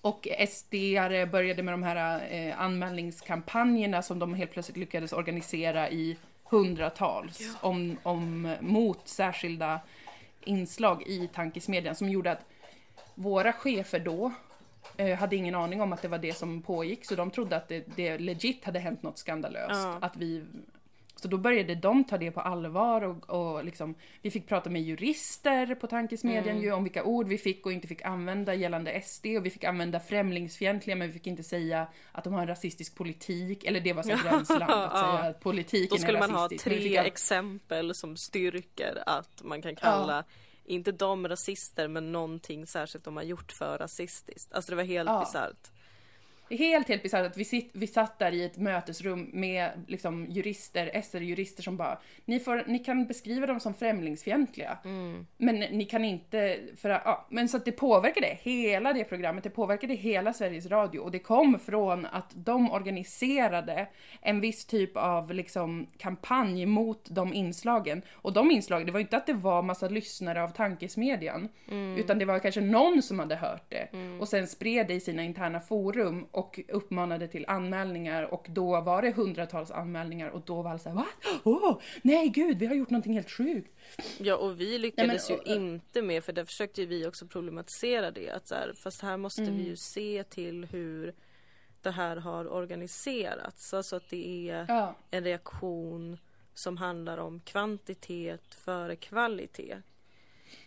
[0.00, 6.16] Och SD-are började med de här eh, anmälningskampanjerna som de helt plötsligt lyckades organisera i
[6.44, 9.80] hundratals om, om, mot särskilda
[10.44, 12.44] inslag i tankesmedjan som gjorde att
[13.14, 14.32] våra chefer då
[14.96, 17.68] eh, hade ingen aning om att det var det som pågick så de trodde att
[17.68, 19.70] det, det legit hade hänt något skandalöst.
[19.70, 19.98] Ja.
[20.00, 20.44] Att vi,
[21.20, 24.82] så då började de ta det på allvar och, och liksom, vi fick prata med
[24.82, 26.62] jurister på tankesmedjan Mm.
[26.62, 29.64] ju om vilka ord vi fick och inte fick använda gällande SD och vi fick
[29.64, 33.92] använda främlingsfientliga men vi fick inte säga att de har en rasistisk politik eller det
[33.92, 34.90] var så gränsland att Ja.
[35.18, 39.62] säga att politiken Då skulle är man ha tre all- exempel som styrker att man
[39.62, 40.24] kan kalla
[40.64, 44.52] inte de rasister men någonting särskilt de har gjort för rasistiskt.
[44.52, 45.20] Alltså det var helt Ja.
[45.20, 45.70] bisarrt.
[46.50, 50.90] Helt, helt bisarrt att vi, sitt, vi satt där i ett mötesrum med liksom jurister,
[50.94, 54.78] SR-jurister som bara, ni, får, ni kan beskriva dem som främlingsfientliga,
[55.36, 59.44] men ni kan inte, för att, ja, men så att det påverkade hela det programmet,
[59.44, 61.00] det påverkade hela Sveriges Radio.
[61.00, 63.88] Och det kom från att de organiserade
[64.20, 68.02] en viss typ av liksom kampanj mot de inslagen.
[68.12, 71.48] Och de inslagen, det var ju inte att det var massa lyssnare av tankesmedjan,
[71.98, 73.88] utan det var kanske någon som hade hört det.
[74.20, 79.02] Och sen spred det i sina interna forum och uppmanade till anmälningar och då var
[79.02, 81.06] det hundratals anmälningar och då var alla såhär va?
[81.44, 83.76] Åh, nej gud, vi har gjort någonting helt sjukt.
[84.18, 87.26] Ja och vi lyckades Nej, men- ju inte med, för där försökte ju vi också
[87.26, 88.30] problematisera det.
[88.30, 89.56] Att så här, fast här måste Mm.
[89.56, 91.14] vi ju se till hur
[91.82, 93.74] det här har organiserats.
[93.74, 96.18] Alltså att det är Ja, en reaktion
[96.54, 99.76] som handlar om kvantitet före kvalitet.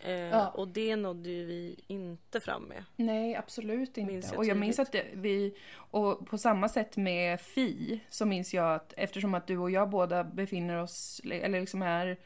[0.04, 0.48] Eh, Ja.
[0.48, 2.84] Och det nådde ju vi inte fram med.
[2.96, 4.28] nej absolut inte.
[4.28, 8.54] jag Och jag minns att det, vi, och på samma sätt med Fi så minns
[8.54, 12.18] jag att eftersom att du och jag båda befinner oss, eller liksom är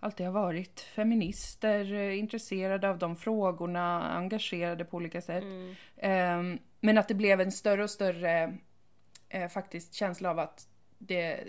[0.00, 5.42] alltid har varit feminister, eh, intresserade av de frågorna, engagerade på olika sätt.
[5.42, 5.74] Mm.
[5.96, 8.58] Ehm, men att det blev en större och större
[9.28, 11.44] eh, faktiskt känsla av att det,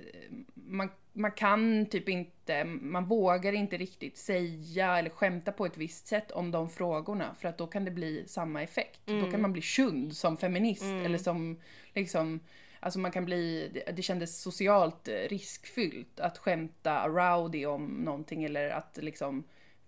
[0.70, 6.08] man, man kan typ inte, man vågar inte riktigt säga eller skämta på ett visst
[6.08, 9.00] sätt om de frågorna för att då kan det bli samma effekt.
[9.06, 11.60] Då kan man bli tjund som feminist eller som
[11.94, 12.40] liksom
[12.82, 18.98] Alltså man kan bli, det- kändes socialt riskfyllt att skämta rowdy om någonting eller att
[19.02, 19.44] liksom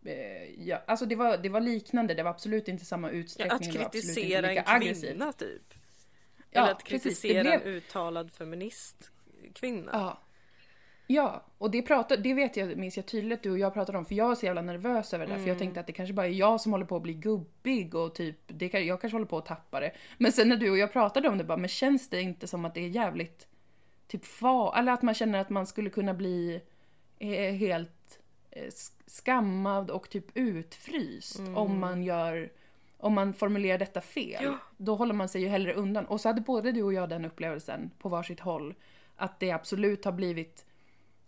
[0.06, 3.52] eh, ja, alltså det var, det var liknande, det var absolut inte samma Ja, utsträckning.
[3.52, 5.10] att absolut inte kritisera en lika aggressivt.
[5.10, 5.74] kvinna typ.
[6.52, 9.89] Ja, Eller att precis, det kritisera blev- en uttalad feministkvinna.
[9.94, 10.22] Ja.
[11.13, 14.06] Ja, och det, pratade, det vet jag, minns jag tydligt du och jag pratade om
[14.06, 16.13] för jag var så jävla nervös över det där, för jag tänkte att det kanske
[16.13, 19.26] bara är jag som håller på att bli gubbig och typ, det, jag kanske håller
[19.28, 19.91] på att tappa det.
[20.17, 22.65] Men sen när du och jag pratade om det bara, men känns det inte som
[22.65, 23.47] att det är jävligt
[24.08, 26.62] typ fa eller att man känner att man skulle kunna bli
[27.19, 28.19] eh, helt
[28.52, 32.52] eh, sk- skammad och typ utfryst om man gör
[32.97, 34.58] om man formulerar detta fel, Ja.
[34.78, 36.06] då håller man sig ju hellre undan.
[36.06, 38.76] Och så hade både du och jag den upplevelsen på varsitt håll.
[39.15, 40.65] Att det absolut har blivit,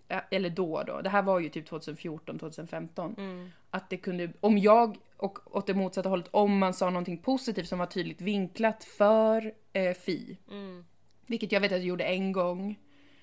[0.07, 3.15] eller då då, det här var ju typ 2014, 2015.
[3.17, 3.51] Mm.
[3.69, 7.67] Att det kunde, om jag, och åt det motsatta hållet, om man sa någonting positivt
[7.67, 10.37] som var tydligt vinklat för eh, Fi.
[10.51, 10.85] Mm.
[11.27, 12.79] Vilket jag vet att jag gjorde en gång.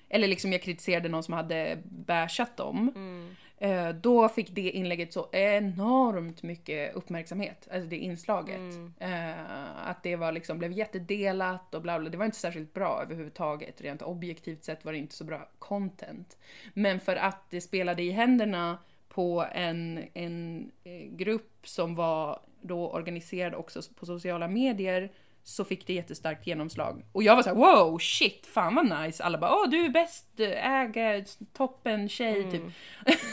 [0.09, 2.91] Eller liksom jag kritiserade någon som hade bärsat dem.
[2.95, 3.35] Mm.
[3.61, 8.59] Eh, då fick det inlägget så enormt mycket uppmärksamhet, alltså det inslaget.
[8.59, 8.93] Mm.
[8.99, 12.09] Eh, att det var liksom, blev jättedelat och bla bla.
[12.09, 13.81] Det var inte särskilt bra överhuvudtaget.
[13.81, 16.37] Rent objektivt sett var det inte så bra content.
[16.73, 18.77] Men för att det spelade i händerna
[19.09, 25.11] på en, en eh, grupp som var då organiserad också på sociala medier
[25.43, 27.05] så fick det jättestarkt genomslag.
[27.11, 29.23] Och jag var så här: wow, shit, fan vad nice.
[29.23, 32.61] Alla bara åh du är bäst, ägare, toppen, tjej, typ.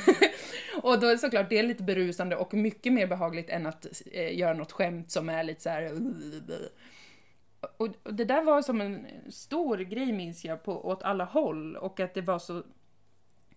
[0.82, 3.86] och då är det såklart det är lite berusande och mycket mer behagligt än att
[4.12, 5.92] eh, göra något skämt som är lite så här.
[7.76, 11.76] Och, och det där var som en stor grej minns jag på, åt alla håll
[11.76, 12.62] och att det var så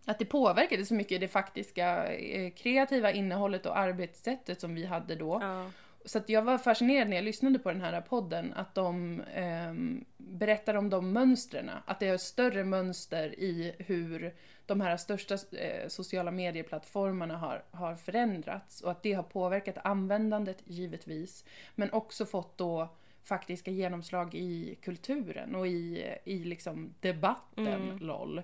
[0.05, 5.15] att det påverkade så mycket det faktiska eh, kreativa innehållet och arbetssättet som vi hade
[5.15, 5.39] då.
[5.41, 5.65] Ja.
[6.05, 10.75] Så jag var fascinerad när jag lyssnade på den här podden att de ehm, berättar
[10.75, 11.71] om de mönstren.
[11.85, 14.33] Att det är större mönster i hur
[14.65, 20.57] de här största eh, sociala medieplattformarna har, har förändrats och att det har påverkat användandet
[20.65, 21.45] givetvis.
[21.75, 22.89] Men också fått då
[23.23, 27.97] faktiska genomslag i kulturen och i, i liksom debatten, Mm.
[27.97, 28.41] LOL.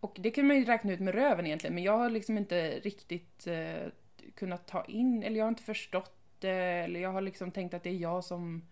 [0.00, 2.70] Och det kan man ju räkna ut med röven egentligen, men jag har liksom inte
[2.70, 3.88] riktigt eh,
[4.34, 7.90] kunnat ta in, eller jag har inte förstått eller jag har liksom tänkt att det
[7.90, 8.62] är jag som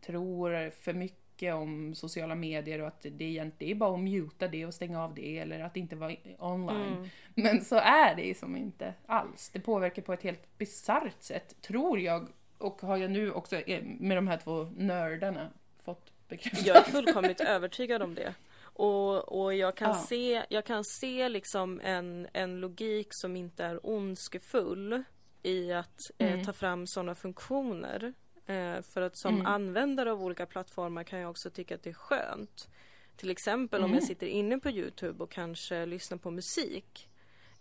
[0.00, 4.66] tror för mycket om sociala medier och att det egentligen är bara att muta det
[4.66, 6.92] och stänga av det eller att inte vara online.
[6.96, 7.08] Mm.
[7.34, 9.50] Men så är det som inte alls.
[9.52, 12.28] Det påverkar på ett helt bisarrt sätt, tror jag.
[12.58, 15.50] Och har jag nu också eh, med de här två nördarna
[15.84, 16.66] fått bekräftat.
[16.66, 18.34] Jag är fullkomligt övertygad om det.
[18.60, 19.94] Och, och jag kan Ja.
[20.08, 25.02] se, jag kan se liksom en, en logik som inte är ondskefull
[25.46, 26.44] i att eh, Mm.
[26.44, 28.12] ta fram sådana funktioner.
[28.46, 29.46] Eh, för att som Mm.
[29.46, 32.68] användare av olika plattformar kan jag också tycka att det är skönt.
[33.16, 33.94] Till exempel om Mm.
[33.94, 37.08] jag sitter inne på Youtube och kanske lyssnar på musik.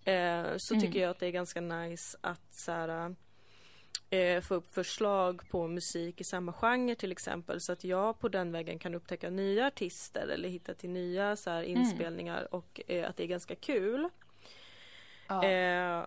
[0.05, 0.81] Eh, så Mm.
[0.85, 3.15] tycker jag att det är ganska nice att så här,
[4.09, 8.27] eh, få upp förslag på musik i samma genre till exempel så att jag på
[8.27, 13.09] den vägen kan upptäcka nya artister eller hitta till nya så här, inspelningar och eh,
[13.09, 14.09] att det är ganska kul.
[15.27, 15.43] Ja.
[15.45, 16.05] Eh,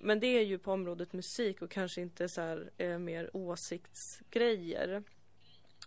[0.00, 5.02] men det är ju på området musik och kanske inte så här, eh, mer åsiktsgrejer.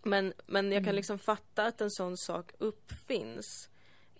[0.04, 0.96] Men, men jag kan Mm.
[0.96, 3.70] liksom fatta att en sån sak uppfinns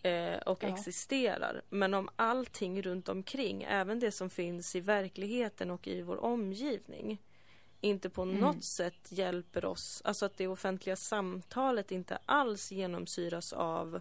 [0.03, 0.68] eh, och Ja.
[0.68, 1.62] existerar.
[1.68, 7.22] Men om allting runt omkring, även det som finns i verkligheten och i vår omgivning
[7.81, 8.37] inte på Mm.
[8.40, 14.00] något sätt hjälper oss, alltså att det offentliga samtalet inte alls genomsyras av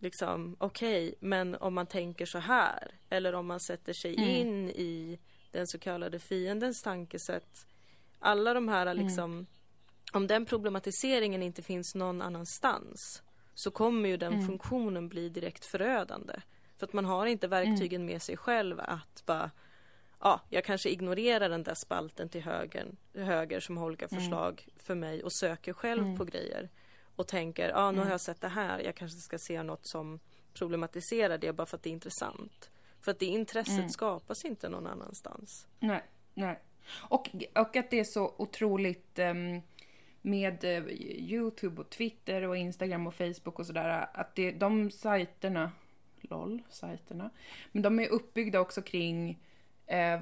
[0.00, 4.28] liksom, okej, men om man tänker så här eller om man sätter sig Mm.
[4.28, 5.18] in i
[5.50, 7.66] den så kallade fiendens tankesätt.
[8.18, 9.46] Alla de här liksom,
[10.12, 13.22] om den problematiseringen inte finns någon annanstans
[13.54, 14.46] så kommer ju den Mm.
[14.46, 16.34] funktionen bli direkt förödande.
[16.78, 19.50] För att man har inte verktygen med sig själv att bara
[20.22, 24.94] Ja, jag kanske ignorerar den där spalten till höger, höger som har olika förslag för
[24.94, 26.16] mig och söker själv Mm.
[26.18, 26.68] på grejer.
[27.20, 28.10] Och tänker, ja nu har Mm.
[28.10, 30.20] jag sett det här, jag kanske ska se något som
[30.54, 32.70] problematiserar det bara för att det är intressant.
[33.00, 33.88] För att det intresset Mm.
[33.88, 35.66] skapas inte någon annanstans.
[35.80, 36.02] Nej,
[36.34, 36.58] nej.
[36.98, 39.60] Och, och att det är så otroligt ehm,
[40.22, 40.84] med eh,
[41.18, 44.06] Youtube och Twitter och Instagram och Facebook och sådär.
[44.14, 45.72] Att det, de sajterna,
[46.20, 47.30] LOL-sajterna.
[47.72, 49.38] Men de är uppbyggda också kring
[49.86, 50.20] eh,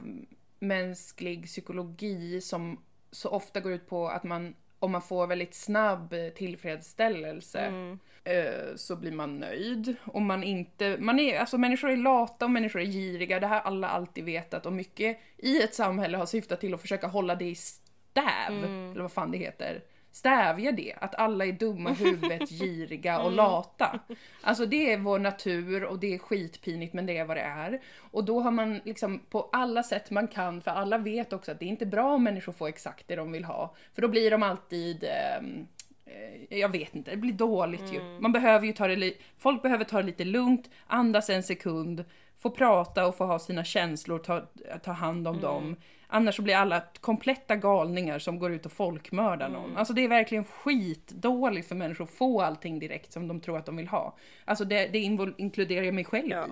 [0.58, 2.80] mänsklig psykologi som
[3.10, 7.98] så ofta går ut på att man, om man får väldigt snabb tillfredsställelse Mm.
[8.24, 9.96] eh, så blir man nöjd.
[10.04, 13.60] Om man inte, man är, alltså människor är lata och människor är giriga, det har
[13.60, 17.44] alla alltid vetat och mycket i ett samhälle har syftat till att försöka hålla det
[17.44, 18.90] i stäv, Mm.
[18.92, 19.82] eller vad fan det heter.
[20.18, 24.00] Stävja det, att alla är dumma i huvudet, giriga och lata.
[24.40, 27.80] Alltså det är vår natur och det är skitpinigt men det är vad det är.
[28.10, 31.58] Och då har man liksom på alla sätt man kan, för alla vet också att
[31.58, 33.74] det är inte bra om människor får exakt det de vill ha.
[33.94, 35.66] För då blir de alltid ehm,
[36.06, 38.00] eh, jag vet inte, det blir dåligt ju.
[38.20, 42.04] Man behöver ju ta det Folk behöver ta det lite lugnt, andas en sekund,
[42.38, 44.42] få prata och få ha sina känslor, ta,
[44.82, 45.76] ta hand om dem.
[46.10, 49.76] Annars så blir alla kompletta galningar som går ut och folkmördar någon.
[49.76, 53.66] Alltså det är verkligen skitdåligt för människor att få allting direkt som de tror att
[53.66, 54.16] de vill ha.
[54.44, 54.98] Alltså det, det
[55.38, 56.46] inkluderar jag mig själv Ja.
[56.46, 56.50] i.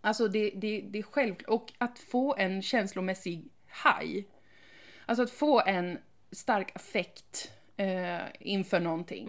[0.00, 1.48] Alltså det, det, det är självklart.
[1.48, 3.48] Och att få en känslomässig
[3.84, 4.24] high.
[5.06, 5.98] Alltså att få en
[6.32, 9.28] stark affekt eh, inför någonting.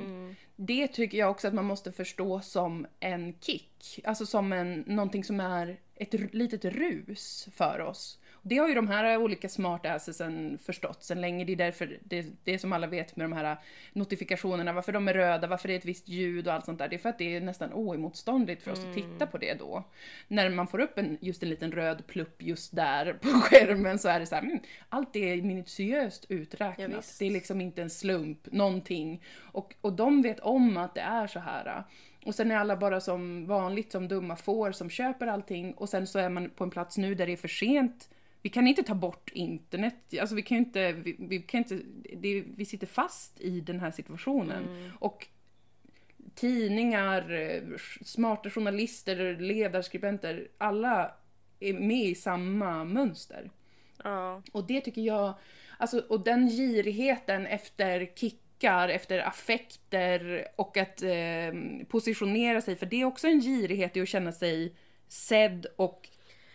[0.55, 3.99] Det tycker jag också att man måste förstå som en kick.
[4.03, 8.19] Alltså som en, någonting som är ett litet rus för oss.
[8.43, 11.45] Det har ju de här olika smartassesen förstått sedan länge.
[11.45, 13.57] Det är därför det, det är som alla vet med de här
[13.93, 16.87] notifikationerna, varför de är röda, varför det är ett visst ljud och allt sånt där.
[16.87, 19.83] Det är för att det är nästan oemotståndligt för oss att titta på det då.
[20.27, 24.09] När man får upp en, just en liten röd plupp just där på skärmen så
[24.09, 26.97] är det så här, mm, allt är minutiöst Ja, uträknat.
[26.97, 27.19] visst.
[27.19, 29.23] det är liksom inte en slump, någonting.
[29.39, 31.83] Och, och de vet om att det är så här.
[32.25, 36.07] Och sen är alla bara som vanligt som dumma får som köper allting och sen
[36.07, 38.09] så är man på en plats nu där det är för sent.
[38.41, 41.79] Vi kan inte ta bort internet, alltså vi kan ju inte, vi, vi kan inte,
[42.17, 44.91] det, vi sitter fast i den här situationen.
[44.99, 45.27] Och
[46.35, 47.61] tidningar, eh,
[48.01, 51.11] smarta journalister, ledarskribenter, alla
[51.59, 53.51] är med i samma mönster.
[54.03, 54.41] Ja.
[54.51, 55.33] Och det tycker jag,
[55.77, 61.53] alltså, och den girigheten efter kickar, efter affekter och att eh,
[61.87, 64.75] positionera sig, för det är också en girighet i att känna sig
[65.07, 66.09] sedd och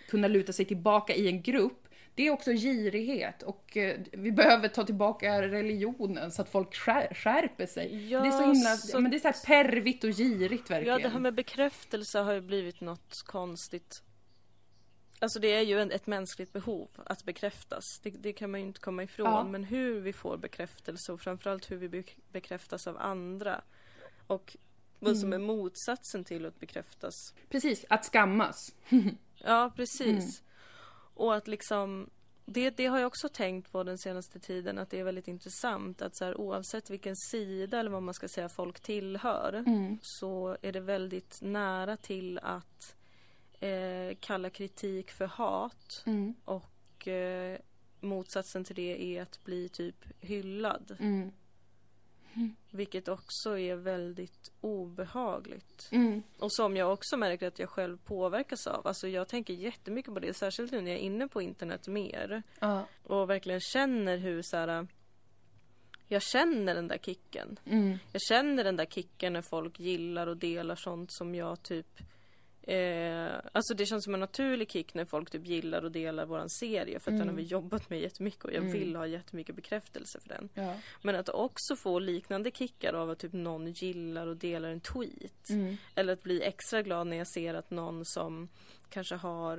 [0.09, 1.83] kunna luta sig tillbaka i en grupp.
[2.15, 7.15] Det är också girighet och eh, vi behöver ta tillbaka religionen så att folk skär,
[7.15, 8.11] skärper sig.
[8.11, 10.99] Ja, det är så himla, så- men det är så här pervigt och girigt verkligen.
[11.01, 14.03] Ja, det här med bekräftelse har ju blivit något konstigt.
[15.19, 18.01] Alltså det är ju en, ett mänskligt behov att bekräftas.
[18.03, 19.27] Det, det kan man ju inte komma ifrån.
[19.27, 19.45] Ja.
[19.45, 23.61] Men hur vi får bekräftelse och framförallt hur vi bek- bekräftas av andra.
[24.27, 24.57] Och
[24.99, 25.47] vad som är Mm.
[25.47, 27.15] motsatsen till att bekräftas.
[27.49, 28.75] Precis, att skammas.
[29.45, 30.43] Ja, precis.
[31.15, 32.11] Och att liksom
[32.45, 36.03] det, det har jag också tänkt på den senaste tiden att det är väldigt intressant
[36.03, 39.99] att så här, oavsett vilken sida eller vad man ska säga folk tillhör Mm.
[40.03, 42.97] så är det väldigt nära till att
[43.61, 46.35] eh, kalla kritik för hat Mm.
[46.45, 47.59] och eh,
[48.01, 50.97] motsatsen till det är att bli typ hyllad.
[51.01, 51.33] Mm.
[52.71, 55.89] Vilket också är väldigt obehagligt.
[55.93, 56.23] Mm.
[56.39, 58.87] Och som jag också märker att jag själv påverkas av.
[58.87, 62.43] Alltså jag tänker jättemycket på det, särskilt nu när jag är inne på internet mer.
[62.59, 62.87] Ja.
[63.03, 64.87] Och verkligen känner hur så här.
[66.09, 67.59] Jag känner den där kicken.
[67.65, 67.99] Mm.
[68.13, 72.01] Jag känner den där kicken när folk gillar och delar sånt som jag typ
[72.67, 76.51] eh, Alltså det känns som en naturlig kick när folk typ gillar och delar våran
[76.51, 78.73] serie för att den har vi jobbat med jättemycket och jag Mm.
[78.73, 80.49] vill ha jättemycket bekräftelse för den.
[80.55, 80.75] Ja.
[81.03, 85.51] Men att också få liknande kickar av att typ någon gillar och delar en tweet.
[85.51, 85.77] Mm.
[85.95, 88.49] Eller att bli extra glad när jag ser att någon som
[88.91, 89.59] kanske har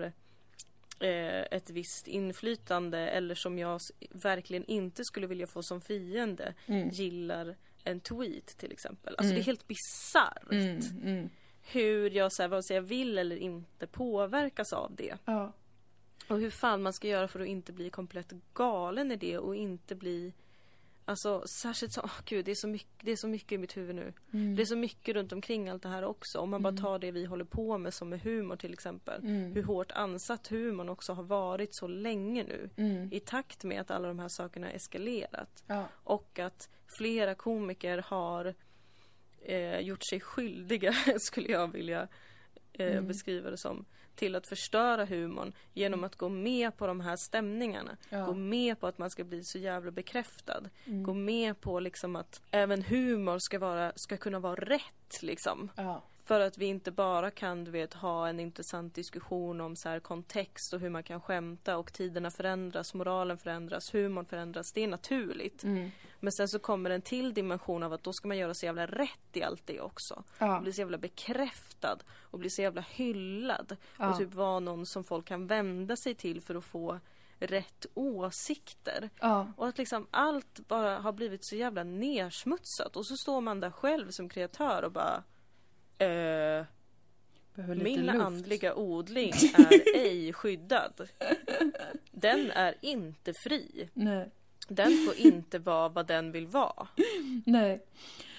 [0.99, 3.79] eh, ett visst inflytande eller som jag
[4.11, 6.89] verkligen inte skulle vilja få som fiende Mm.
[6.89, 9.15] gillar en tweet till exempel.
[9.17, 9.35] Alltså Mm.
[9.35, 11.27] det är helt bisarrt.
[11.71, 11.83] Mm.
[11.83, 11.93] Mm.
[11.93, 15.17] Hur jag, så här, vare sig jag vill eller inte påverkas av det.
[15.25, 15.53] Ja.
[16.29, 19.55] Och hur fan man ska göra för att inte bli komplett galen i det och
[19.55, 20.33] inte bli
[21.09, 23.77] Alltså särskilt så, åh gud det är, så mycket, det är så mycket i mitt
[23.77, 24.13] huvud nu.
[24.33, 24.55] Mm.
[24.55, 26.39] Det är så mycket runt omkring allt det här också.
[26.39, 29.21] Om man bara tar det vi håller på med som är humor till exempel.
[29.21, 29.53] Mm.
[29.53, 32.69] Hur hårt ansatt humorn också har varit så länge nu.
[32.75, 33.09] Mm.
[33.11, 35.63] I takt med att alla de här sakerna har eskalerat.
[35.67, 35.85] Ja.
[35.93, 38.53] Och att flera komiker har
[39.47, 42.01] eh, gjort sig skyldiga, skulle jag vilja
[42.73, 43.07] eh, Mm.
[43.07, 43.85] beskriva det som,
[44.15, 47.97] till att förstöra humorn genom att gå med på de här stämningarna.
[48.09, 48.25] Ja.
[48.25, 50.61] Gå med på att man ska bli så jävla bekräftad.
[50.85, 51.03] Mm.
[51.03, 55.69] Gå med på liksom att även humor ska, vara, ska kunna vara rätt liksom.
[55.75, 56.03] Ja.
[56.27, 59.99] För att vi inte bara kan du vet, ha en intressant diskussion om så här,
[59.99, 64.71] kontext och hur man kan skämta och tiderna förändras, moralen förändras, humorn förändras.
[64.71, 65.63] Det är naturligt.
[65.63, 65.91] Mm.
[66.19, 68.85] Men sen så kommer en till dimension av att då ska man göra så jävla
[68.85, 70.23] rätt i allt det också.
[70.37, 70.55] Ja.
[70.55, 73.77] Och bli så jävla bekräftad och bli så jävla hyllad.
[73.97, 74.09] Ja.
[74.09, 76.99] Och typ vara någon som folk kan vända sig till för att få
[77.39, 79.09] rätt åsikter.
[79.19, 79.53] Ja.
[79.57, 83.71] Och att liksom allt bara har blivit så jävla nersmutsat och så står man där
[83.71, 85.23] själv som kreatör och bara
[85.97, 86.65] eh,
[87.75, 88.19] min luft.
[88.19, 91.09] andliga odling är ej skyddad.
[92.11, 93.89] Den är inte fri.
[93.93, 94.29] Nej.
[94.67, 96.87] Den får inte vara vad den vill vara.
[97.45, 97.85] Nej.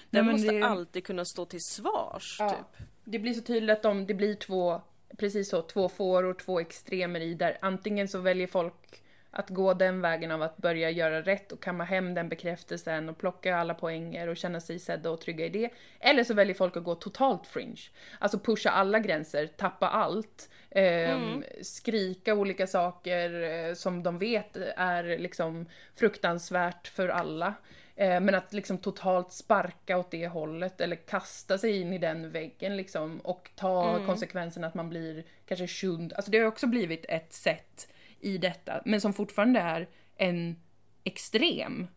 [0.09, 2.35] Den Nej, måste det- alltid kunna stå till svars.
[2.39, 2.49] Ja.
[2.49, 2.87] Typ.
[3.03, 4.81] Det blir så tydligt att de, det blir två,
[5.17, 10.01] precis så, två fåror, två extremer i där antingen så väljer folk att gå den
[10.01, 14.27] vägen av att börja göra rätt och kamma hem den bekräftelsen och plocka alla poänger
[14.27, 15.69] och känna sig sedda och trygga i det.
[15.99, 17.81] Eller så väljer folk att gå totalt fringe.
[18.19, 25.17] Alltså pusha alla gränser, tappa allt, ehm, skrika olika saker eh, som de vet är
[25.17, 25.65] liksom
[25.95, 27.53] fruktansvärt för alla.
[27.95, 32.31] Eh, Men att liksom totalt sparka åt det hållet eller kasta sig in i den
[32.31, 36.13] väggen liksom och ta konsekvensen att man blir kanske shund.
[36.13, 37.87] Alltså det har också blivit ett sätt
[38.21, 40.55] i detta, men som fortfarande är en
[41.03, 41.87] extrem.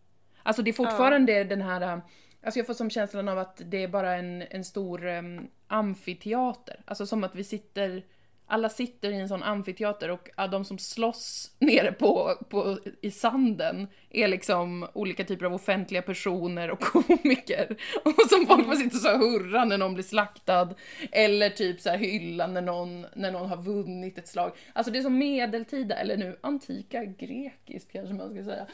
[0.43, 2.01] Alltså det är fortfarande den här,
[2.43, 6.83] alltså jag får som känslan av att det är bara en, en stor um, amfiteater.
[6.85, 8.05] Alltså som att vi sitter,
[8.47, 13.11] alla sitter i en sån amfiteater och ja, de som slåss nere på, på, i
[13.11, 17.77] sanden är liksom olika typer av offentliga personer och komiker.
[18.05, 20.75] Och som folk så här och hurra när någon blir slaktad.
[21.13, 24.53] Eller typ så här hylla när någon, när någon har vunnit ett slag.
[24.73, 28.67] Alltså det är som medeltida, eller nu antika grekiskt kanske man ska säga.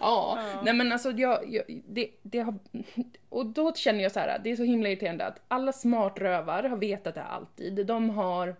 [0.00, 2.54] Ja, nej men alltså jag, jag det, det har,
[3.28, 6.76] och då känner jag så här, det är så himla irriterande att alla smartrövar har
[6.76, 7.86] vetat det alltid.
[7.86, 8.56] De har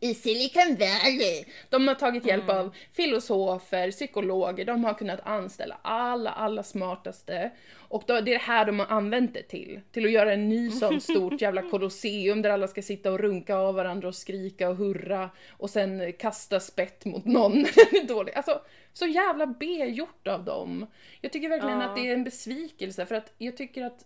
[0.00, 1.44] i Silicon Valley.
[1.70, 7.50] De har tagit hjälp av filosofer, psykologer, de har kunnat anställa alla, alla smartaste.
[7.74, 9.80] Och då, det är det här de har använt det till.
[9.92, 13.56] Till att göra en ny sån stort jävla kolosseum där alla ska sitta och runka
[13.56, 18.08] av varandra och skrika och hurra och sen kasta spett mot någon när den är
[18.08, 18.32] dålig.
[18.34, 18.60] Alltså,
[18.92, 20.86] så jävla B-gjort av dem.
[21.20, 21.84] Jag tycker verkligen Ja.
[21.84, 24.04] att det är en besvikelse för att jag tycker att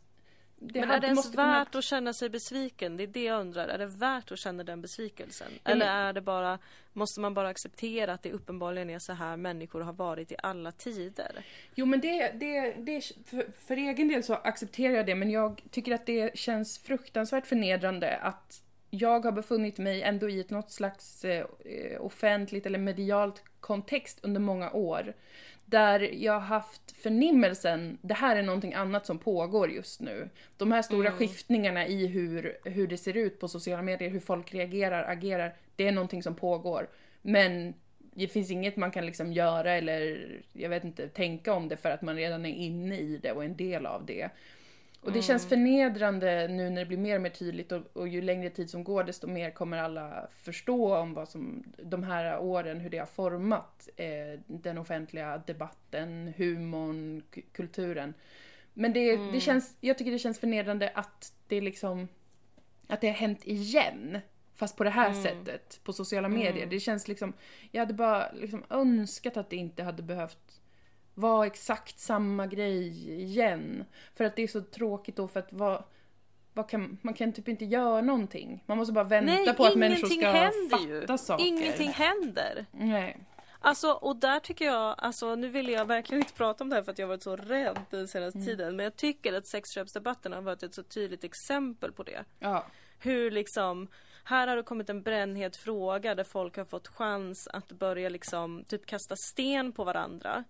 [0.59, 2.97] det Men är det ens måste kunna- värt att känna sig besviken?
[2.97, 3.69] Det är det jag undrar.
[3.69, 5.47] Är det värt att känna den besvikelsen?
[5.65, 6.59] Men- Eller är det bara,
[6.93, 10.73] måste man bara acceptera att det uppenbarligen är så här människor har varit i alla
[10.73, 11.45] tider?
[11.75, 15.63] Jo men det, det, det för, för egen del så accepterar jag det men jag
[15.71, 20.71] tycker att det känns fruktansvärt förnedrande att jag har befunnit mig ändå i ett något
[20.71, 21.47] slags eh,
[22.01, 25.15] offentligt eller medialt kontext under många år.
[25.69, 30.29] Där jag har haft förnimmelsen, det här är någonting annat som pågår just nu.
[30.57, 34.55] De här stora skiftningarna i hur, hur det ser ut på sociala medier, hur folk
[34.55, 36.89] reagerar, agerar, det är någonting som pågår.
[37.23, 37.75] Men
[38.15, 41.91] det finns inget man kan liksom göra eller, jag vet inte, tänka om det för
[41.91, 44.31] att man redan är inne i det och en del av det.
[45.01, 48.23] Och det känns förnedrande nu när det blir mer och mer tydligt och, och ju
[48.23, 52.81] längre tid som går desto mer kommer alla förstå om vad som, de här åren,
[52.81, 57.23] hur det har format eh, den offentliga debatten, humorn,
[57.53, 58.15] kulturen.
[58.75, 62.09] Men det, det känns, jag tycker det känns förnedrande att det liksom,
[62.87, 64.19] att det har hänt igen.
[64.55, 66.67] Fast på det här sättet, på sociala medier.
[66.67, 67.33] Det känns liksom,
[67.71, 70.46] jag hade bara liksom önskat att det inte hade behövt
[71.17, 72.89] vara exakt samma grej
[73.23, 73.85] igen.
[74.15, 75.85] För att det är så tråkigt då för att vad,
[76.53, 78.65] vad kan, man kan typ inte göra någonting.
[78.67, 81.19] Man måste bara vänta Nej, på att människor ska fatta ju.
[81.19, 81.45] saker.
[81.47, 82.67] Ingenting händer.
[82.71, 83.19] Nej.
[83.61, 86.83] Alltså, och där tycker jag, alltså nu vill jag verkligen inte prata om det här
[86.83, 88.77] för att jag har varit så rädd den senaste tiden.
[88.77, 92.25] Men jag tycker att sexköpsdebatten har varit ett så tydligt exempel på det.
[92.39, 92.67] Ja.
[92.99, 93.89] Hur liksom,
[94.25, 98.65] här har det kommit en brännhet fråga där folk har fått chans att börja liksom
[98.69, 100.45] typ kasta sten på varandra.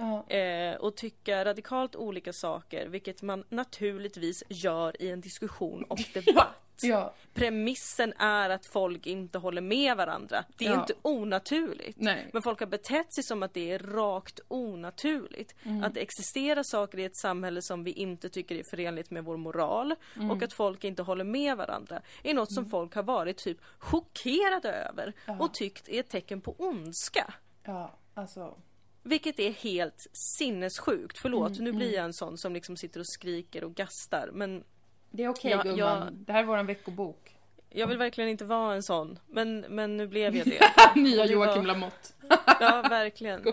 [0.00, 0.30] Ja.
[0.36, 6.56] Eh, och tycka radikalt olika saker, vilket man naturligtvis gör i en diskussion och debatt.
[6.82, 7.14] Ja.
[7.34, 10.44] Premissen är att folk inte håller med varandra.
[10.56, 10.80] Det är Ja.
[10.80, 11.98] inte onaturligt.
[12.00, 12.28] Nej.
[12.32, 15.54] Men folk har betett sig som att det är rakt onaturligt.
[15.84, 19.36] Att det existerar saker i ett samhälle som vi inte tycker är förenligt med vår
[19.36, 19.94] moral
[20.30, 24.72] och att folk inte håller med varandra är något som folk har varit typ chockerade
[24.72, 27.34] över och tyckt är ett tecken på ondska.
[27.64, 28.54] Ja, alltså.
[29.02, 30.06] Vilket är helt
[30.38, 31.18] sinnessjukt.
[31.18, 34.30] Förlåt, nu blir jag en sån som liksom sitter och skriker och gastar.
[34.32, 34.64] Men
[35.10, 36.24] Det är okej Ja, gumman.
[36.26, 37.36] Det här är våran veckobok.
[37.70, 39.18] jag vill verkligen inte vara en sån.
[39.28, 40.60] Men, men nu blev jag det.
[41.00, 42.08] Nya Joakim Lamotte.
[42.60, 43.44] Ja, verkligen.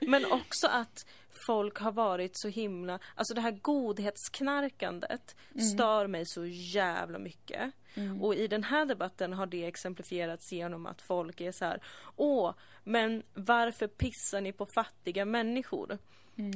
[0.00, 1.06] Men också att
[1.46, 5.36] folk har varit så himla, alltså det här godhetsknarkandet
[5.74, 7.72] stör mig så jävla mycket.
[8.20, 11.82] Och i den här debatten har det exemplifierats genom att folk är så här,
[12.16, 15.98] åh, men varför pissar ni på fattiga människor?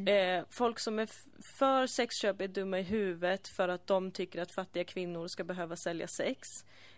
[0.08, 1.08] Eh, folk som är
[1.58, 5.76] för sexköp är dumma i huvudet för att de tycker att fattiga kvinnor ska behöva
[5.76, 6.48] sälja sex.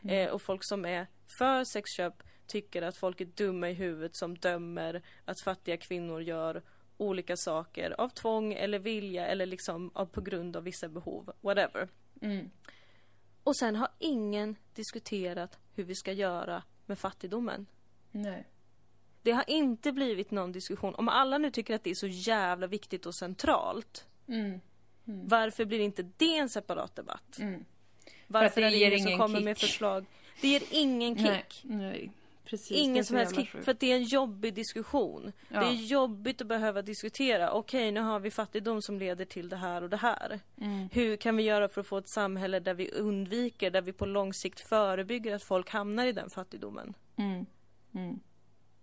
[0.08, 1.06] Eh, och folk som är
[1.38, 6.62] för sexköp tycker att folk är dumma i huvudet som dömer att fattiga kvinnor gör
[6.96, 11.88] olika saker av tvång eller vilja eller liksom av, på grund av vissa behov, whatever.
[12.22, 12.50] Mm.
[13.48, 17.66] Och sen har ingen diskuterat hur vi ska göra med fattigdomen.
[18.10, 18.44] Nej.
[19.22, 20.94] Det har inte blivit någon diskussion.
[20.94, 24.60] Om alla nu tycker att det är så jävla viktigt och centralt, Mm.
[25.04, 27.38] varför blir inte det en separat debatt?
[27.38, 27.64] Mm.
[28.26, 29.44] Varför det är det ingen som kommer kick.
[29.44, 30.06] med förslag?
[30.40, 31.60] Det ger ingen kick.
[31.64, 31.76] Nej.
[31.78, 32.10] Nej.
[32.48, 32.76] Precis.
[32.76, 35.32] Ingen som helst kick, för att det är en jobbig diskussion.
[35.48, 35.60] Ja.
[35.60, 37.52] Det är jobbigt att behöva diskutera.
[37.52, 40.40] Okej, nu har vi fattigdom som leder till det här och det här.
[40.60, 40.88] Mm.
[40.92, 44.06] Hur kan vi göra för att få ett samhälle där vi undviker, där vi på
[44.06, 46.94] lång sikt förebygger att folk hamnar i den fattigdomen?
[47.16, 47.46] Mm.
[47.94, 48.20] Mm.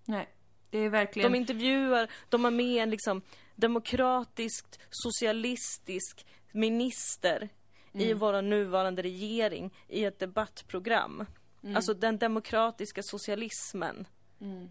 [0.06, 0.30] Nej.
[0.70, 1.32] Det är verkligen...
[1.32, 3.22] De intervjuar, de har med en liksom
[3.56, 7.50] demokratiskt socialistisk minister
[7.94, 8.18] i Mm.
[8.18, 11.26] vår nuvarande regering i ett debattprogram.
[11.74, 14.08] Alltså den demokratiska socialismen.
[14.42, 14.70] Mm.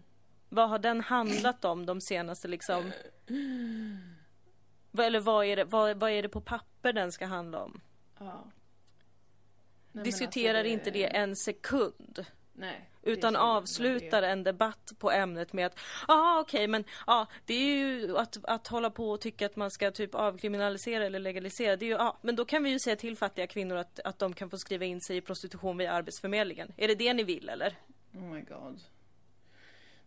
[0.49, 2.91] Vad har den handlat om de senaste liksom...
[4.97, 7.81] Eller vad är, det, vad, vad är det på papper den ska handla om?
[8.19, 8.25] Ja.
[8.25, 8.51] Nej,
[9.91, 12.25] men Diskuterar alltså, inte det en sekund.
[12.57, 12.89] Nej.
[13.03, 17.53] är Utan avslutar en debatt på ämnet med att ja ah, okej men ja det
[17.53, 21.75] är ju att, att hålla på och tycka att man ska typ avkriminalisera eller legalisera
[21.75, 24.19] det är ju ja men då kan vi ju säga till fattiga kvinnor att, att
[24.19, 26.73] de kan få skriva in sig i prostitution via Arbetsförmedlingen.
[26.77, 27.75] Är det det ni vill eller?
[28.13, 28.81] Oh my god.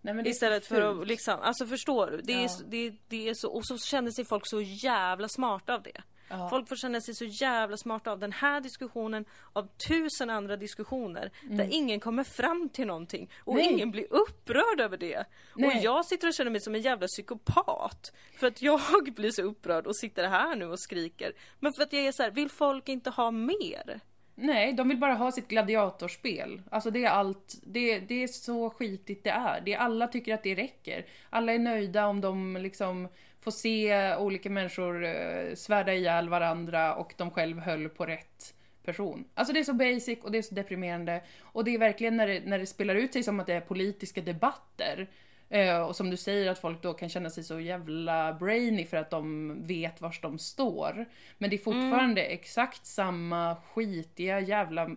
[0.00, 2.20] Nej, är Istället för att liksom, alltså förstår du?
[2.22, 2.48] Det är, Ja.
[2.48, 6.02] så- det, det är så, och så känner sig folk så jävla smarta av det.
[6.30, 6.48] Ja.
[6.50, 11.30] Folk får känna sig så jävla smarta av den här diskussionen, av tusen andra diskussioner
[11.42, 13.64] där ingen kommer fram till någonting och Mm.
[13.64, 13.72] Nej.
[13.74, 15.24] ingen blir upprörd över det.
[15.56, 15.68] Nej.
[15.76, 18.80] Och jag sitter och känner mig som en jävla psykopat för att jag
[19.16, 21.32] blir så upprörd och sitter här nu och skriker.
[21.60, 24.00] Men för att jag är så här, vill folk inte ha mer?
[24.34, 26.62] Nej, de vill bara ha sitt gladiatorspel.
[26.70, 29.60] Alltså det är allt, det, det är så skitigt det är.
[29.60, 29.74] det.
[29.74, 31.06] Alla tycker att det räcker.
[31.30, 33.08] Alla är nöjda om de liksom
[33.40, 39.24] får se olika människor eh, svärda ihjäl varandra och de själv höll på rätt person.
[39.34, 41.22] Alltså det är så basic och det är så deprimerande.
[41.40, 43.60] Och det är verkligen när det, när det spelar ut sig som att det är
[43.60, 45.08] politiska debatter.
[45.48, 48.96] Eh, och som du säger att folk då kan känna sig så jävla brainy för
[48.96, 51.08] att de vet vars de står.
[51.38, 54.90] Men det är fortfarande exakt samma skitiga jävla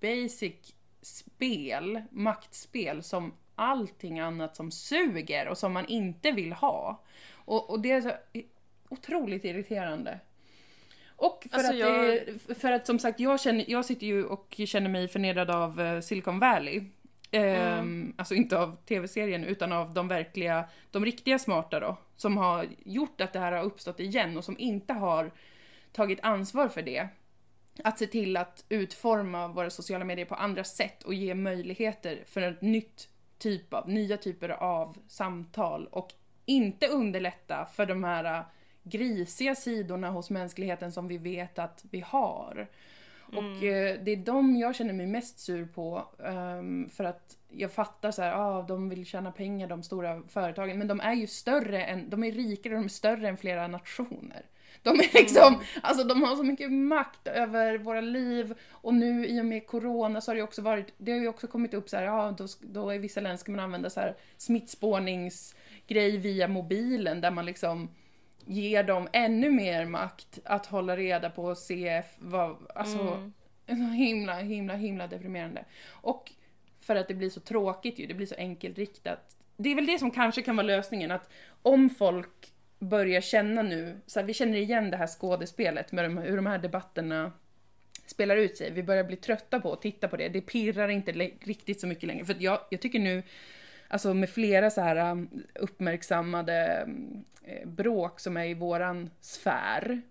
[0.00, 7.02] basic spel, maktspel som allting annat som suger och som man inte vill ha.
[7.50, 8.12] Och, och det är så
[8.88, 10.20] otroligt irriterande.
[11.16, 12.04] Och för, Alltså, att jag-
[12.46, 15.80] det, för att som sagt, jag, känner, jag sitter ju och känner mig förnedrad av
[15.80, 16.82] eh, Silicon Valley.
[17.30, 21.96] Ehm, Alltså inte av tv-serien utan av de verkliga, de riktiga smarta då.
[22.16, 25.30] Som har gjort att det här har uppstått igen och som inte har
[25.92, 27.08] tagit ansvar för det.
[27.84, 32.42] Att se till att utforma våra sociala medier på andra sätt och ge möjligheter för
[32.42, 36.12] ett nytt typ av, nya typer av samtal och
[36.50, 38.44] inte underlätta för de här äh,
[38.82, 42.68] grisiga sidorna hos mänskligheten som vi vet att vi har.
[43.32, 47.72] Och eh, det är de jag känner mig mest sur på ehm, för att jag
[47.72, 51.26] fattar så här, ah, de vill tjäna pengar de stora företagen, men de är ju
[51.26, 54.42] större än, de är rikare, de är större än flera nationer.
[54.82, 59.40] De är liksom, alltså de har så mycket makt över våra liv och nu i
[59.40, 61.96] och med corona så har det också varit, det har ju också kommit upp så
[61.96, 64.16] här, ja då, då i vissa länder ska man använda så här
[65.90, 67.88] smittspårningsgrej via mobilen där man liksom
[68.46, 72.98] ger dem ännu mer makt att hålla reda på CF, vad, alltså
[73.66, 75.64] så himla, himla, himla deprimerande.
[76.02, 76.32] Och
[76.80, 79.36] för att det blir så tråkigt ju, det blir så enkelriktat.
[79.56, 81.28] Det är väl det som kanske kan vara lösningen, att
[81.62, 86.18] om folk börjar känna nu, så här, vi känner igen det här skådespelet med de,
[86.18, 87.32] hur de här debatterna
[88.06, 88.70] spelar ut sig.
[88.70, 90.28] Vi börjar bli trötta på att titta på det.
[90.28, 91.12] Det pirrar inte
[91.44, 92.24] riktigt så mycket längre.
[92.24, 93.22] För jag, jag tycker nu,
[93.90, 100.02] alltså med flera så här um, uppmärksammade um, eh, bråk som är i våran sfär,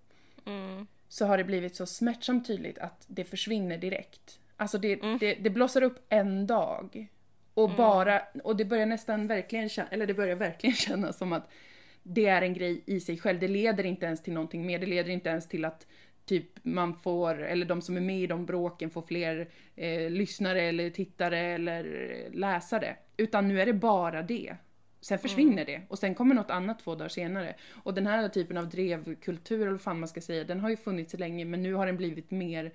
[0.45, 0.88] Mm.
[1.07, 4.39] så har det blivit så smärtsamt tydligt att det försvinner direkt.
[4.57, 5.17] Alltså det, Mm.
[5.17, 7.07] det, det blossar upp en dag.
[7.53, 11.49] Och bara, och det börjar nästan verkligen kännas, eller det börjar verkligen kännas som att
[12.03, 13.39] det är en grej i sig själv.
[13.39, 14.80] Det leder inte ens till någonting mer.
[14.80, 15.88] Det leder inte ens till att
[16.30, 20.61] typ man får, eller de som är med i de bråken får fler eh, lyssnare
[20.61, 21.84] eller tittare eller
[22.32, 22.95] läsare.
[23.17, 24.55] Utan nu är det bara det.
[25.01, 27.55] Sen försvinner det och sen kommer något annat två dagar senare.
[27.84, 30.77] Och den här typen av drevkultur, eller vad fan man ska säga, den har ju
[30.77, 32.71] funnits länge men nu har den blivit mer...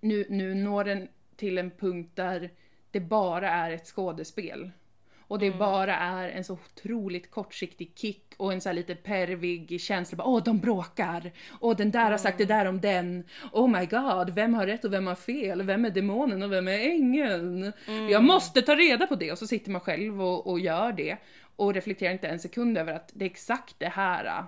[0.00, 2.50] Nu, nu når den till en punkt där
[2.90, 4.70] det bara är ett skådespel.
[5.30, 10.16] Och det bara är en så otroligt kortsiktig kick och en så lite pervig känsla.
[10.16, 11.32] Bara, Åh, de bråkar!
[11.60, 13.24] Och den där har sagt det där om den.
[13.52, 15.62] Oh my god, vem har rätt och vem har fel?
[15.62, 17.72] Vem är demonen och vem är ängeln?
[18.10, 19.32] Jag måste ta reda på det!
[19.32, 21.16] Och så sitter man själv och, och gör det.
[21.56, 24.44] Och reflekterar inte en sekund över att det är exakt det här.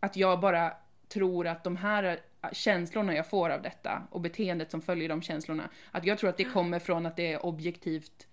[0.00, 0.72] Att jag bara
[1.08, 2.20] tror att de här
[2.52, 6.36] känslorna jag får av detta och beteendet som följer de känslorna, att jag tror att
[6.36, 8.26] det kommer från att det är objektivt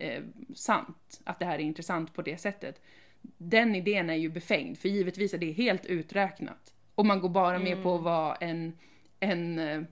[0.00, 0.22] eh,
[0.54, 2.82] sant, att det här är intressant på det sättet.
[3.38, 6.74] Den idén är ju befängd, för givetvis är det helt uträknat.
[6.94, 8.78] Och man går bara med på att vara en,
[9.20, 9.82] en, eh,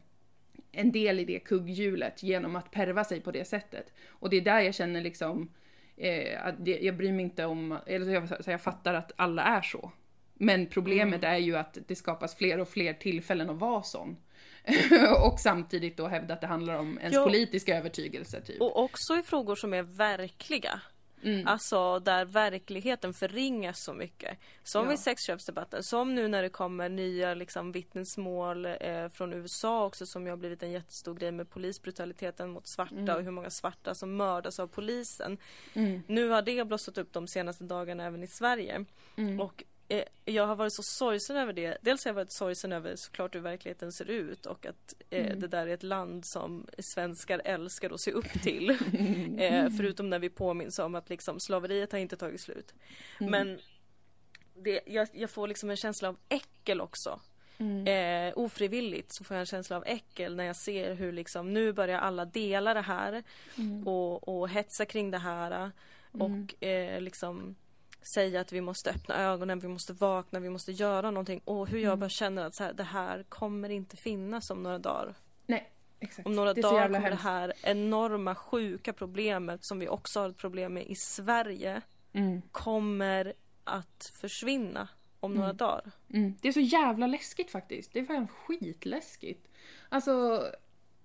[0.72, 3.92] en del i det kugghjulet genom att perva sig på det sättet.
[4.08, 5.50] Och det är där jag känner liksom,
[5.96, 9.62] eh, att det, jag bryr mig inte om, eller jag, jag fattar att alla är
[9.62, 9.92] så.
[10.34, 14.16] Men problemet är ju att det skapas fler och fler tillfällen att vara sån.
[15.22, 17.24] och samtidigt då hävda att det handlar om ens Jo.
[17.24, 18.60] politiska övertygelse typ.
[18.60, 20.80] Och också i frågor som är verkliga.
[21.22, 21.46] Mm.
[21.46, 24.38] Alltså där verkligheten förringas så mycket.
[24.62, 24.92] Som Ja.
[24.92, 30.24] i sexköpsdebatten, som nu när det kommer nya liksom, vittnesmål eh, från USA också som
[30.24, 34.16] ju har blivit en jättestor grej med polisbrutaliteten mot svarta och hur många svarta som
[34.16, 35.38] mördas av polisen.
[35.74, 36.02] Mm.
[36.06, 38.84] Nu har det blossat upp de senaste dagarna även i Sverige.
[39.16, 39.40] Mm.
[39.40, 41.78] Och eh, jag har varit så sorgsen över det.
[41.82, 45.40] Dels har jag varit sorgsen över såklart hur verkligheten ser ut och att eh, Mm.
[45.40, 48.70] det där är ett land som svenskar älskar att se upp till.
[49.38, 52.74] eh, förutom när vi påminns om att liksom slaveriet har inte tagit slut.
[53.20, 53.30] Mm.
[53.30, 53.58] Men
[54.54, 57.20] det, jag, jag får liksom en känsla av äckel också.
[57.60, 57.86] Mm.
[58.28, 61.72] Eh, ofrivilligt så får jag en känsla av äckel när jag ser hur liksom nu
[61.72, 63.22] börjar alla dela det här
[63.58, 63.88] Mm.
[63.88, 65.70] och, och hetsa kring det här
[66.12, 67.56] och eh, liksom
[68.02, 71.78] säga att vi måste öppna ögonen, vi måste vakna, vi måste göra någonting och hur
[71.78, 71.88] Mm.
[71.90, 75.14] jag bara känner att så här, det här kommer inte finnas om några dagar.
[75.46, 76.26] Nej, exakt.
[76.26, 77.22] Om några det dagar kommer det hemskt.
[77.24, 81.82] här enorma sjuka problemet som vi också har ett problem med i Sverige
[82.12, 82.42] Mm.
[82.52, 83.32] kommer
[83.64, 84.88] att försvinna
[85.20, 85.90] om några dagar.
[86.14, 86.34] Mm.
[86.42, 87.92] Det är så jävla läskigt faktiskt.
[87.92, 89.48] Det är fan skitläskigt.
[89.88, 90.42] Alltså,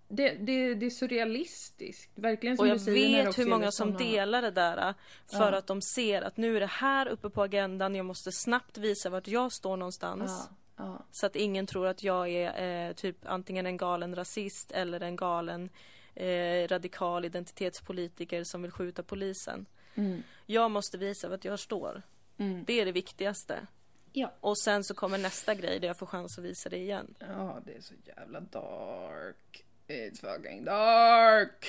[0.08, 2.12] det, det, det är surrealistiskt.
[2.16, 3.26] Verkligen som Och jag du säger.
[3.26, 4.94] vet hur många som såna- delar det där
[5.32, 5.58] för Ja.
[5.58, 9.10] att de ser att nu är det här uppe på agendan, jag måste snabbt visa
[9.10, 10.50] vart jag står någonstans.
[10.78, 11.06] Ja, ja.
[11.12, 15.16] Så att ingen tror att jag är eh, typ antingen en galen rasist eller en
[15.16, 15.70] galen
[16.16, 19.66] eh, radikal identitetspolitiker som vill skjuta polisen.
[19.96, 20.24] Mm.
[20.46, 22.02] Jag måste visa vart jag står.
[22.38, 22.64] Mm.
[22.68, 23.68] Det är det viktigaste.
[24.16, 24.32] Ja.
[24.40, 27.16] Och sen så kommer nästa grej där jag får chans att visa det igen.
[27.20, 29.66] Ja, det är så jävla dark.
[29.88, 31.66] It's fucking dark.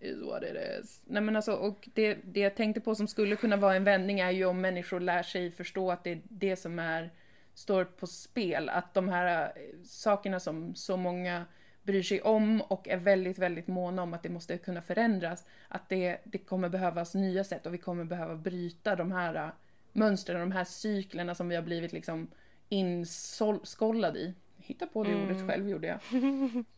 [0.00, 1.00] Is what it is.
[1.04, 4.20] Nej men alltså, och det, det jag tänkte på som skulle kunna vara en vändning
[4.20, 7.10] är ju om människor lär sig förstå att det är det som är,
[7.54, 8.68] står på spel.
[8.68, 9.50] Att de här eh,
[9.84, 11.44] sakerna som så många
[11.82, 15.44] bryr sig om och är väldigt, väldigt måna om att det måste kunna förändras.
[15.68, 19.50] Att det, det kommer behövas nya sätt och vi kommer behöva bryta de här eh,
[19.92, 22.30] mönstren, de här cyklerna som vi har blivit liksom
[22.68, 24.34] inskollade i.
[24.56, 26.00] Hitta på det ordet själv gjorde jag.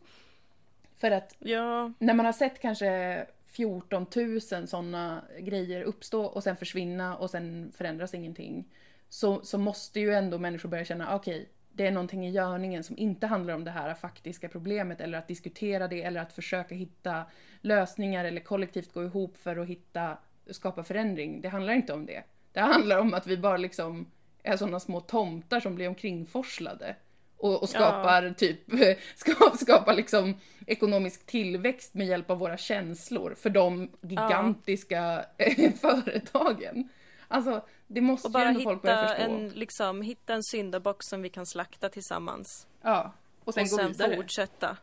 [1.00, 6.56] För att Ja, när man har sett kanske 14 000 sådana grejer uppstå och sen
[6.56, 8.64] försvinna och sen förändras ingenting.
[9.08, 12.98] Så, så måste ju ändå människor börja känna, okej, det är någonting i görningen som
[12.98, 17.24] inte handlar om det här faktiska problemet eller att diskutera det eller att försöka hitta
[17.60, 20.18] lösningar eller kollektivt gå ihop för att hitta,
[20.50, 21.40] skapa förändring.
[21.40, 22.22] Det handlar inte om det.
[22.52, 24.06] Det handlar om att vi bara liksom
[24.42, 26.96] är sådana små tomtar som blir omkringforslade.
[27.40, 28.60] Och, och skapar typ,
[29.16, 30.34] skapar, skapar liksom
[30.66, 36.88] ekonomisk tillväxt med hjälp av våra känslor för de gigantiska eh, företagen.
[37.28, 39.22] Alltså, det måste och ju bara ändå folk börja förstå.
[39.22, 42.66] en, liksom, hitta en syndabock som vi kan slakta tillsammans.
[42.82, 43.12] Ja,
[43.44, 44.16] och sen och sen vidare.
[44.16, 44.76] fortsätta.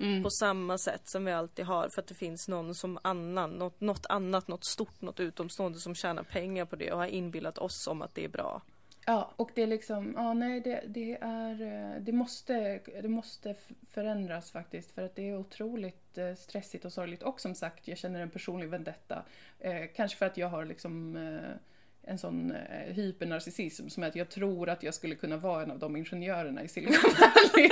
[0.00, 0.22] Mm.
[0.22, 3.80] På samma sätt som vi alltid har för att det finns någon som annan, något,
[3.80, 7.86] något annat, något stort, något utomstående som tjänar pengar på det och har inbillat oss
[7.86, 8.62] om att det är bra.
[9.08, 13.54] Ja, och det är liksom, ja nej det, det är, eh, det måste, det måste
[13.90, 17.98] förändras faktiskt för att det är otroligt eh, stressigt och sorgligt och som sagt jag
[17.98, 19.24] känner en personlig vendetta.
[19.58, 21.56] Eh, kanske för att jag har liksom eh,
[22.08, 25.70] en sån eh, hypernarcissism som är att jag tror att jag skulle kunna vara en
[25.70, 27.68] av de ingenjörerna i Silicon Valley.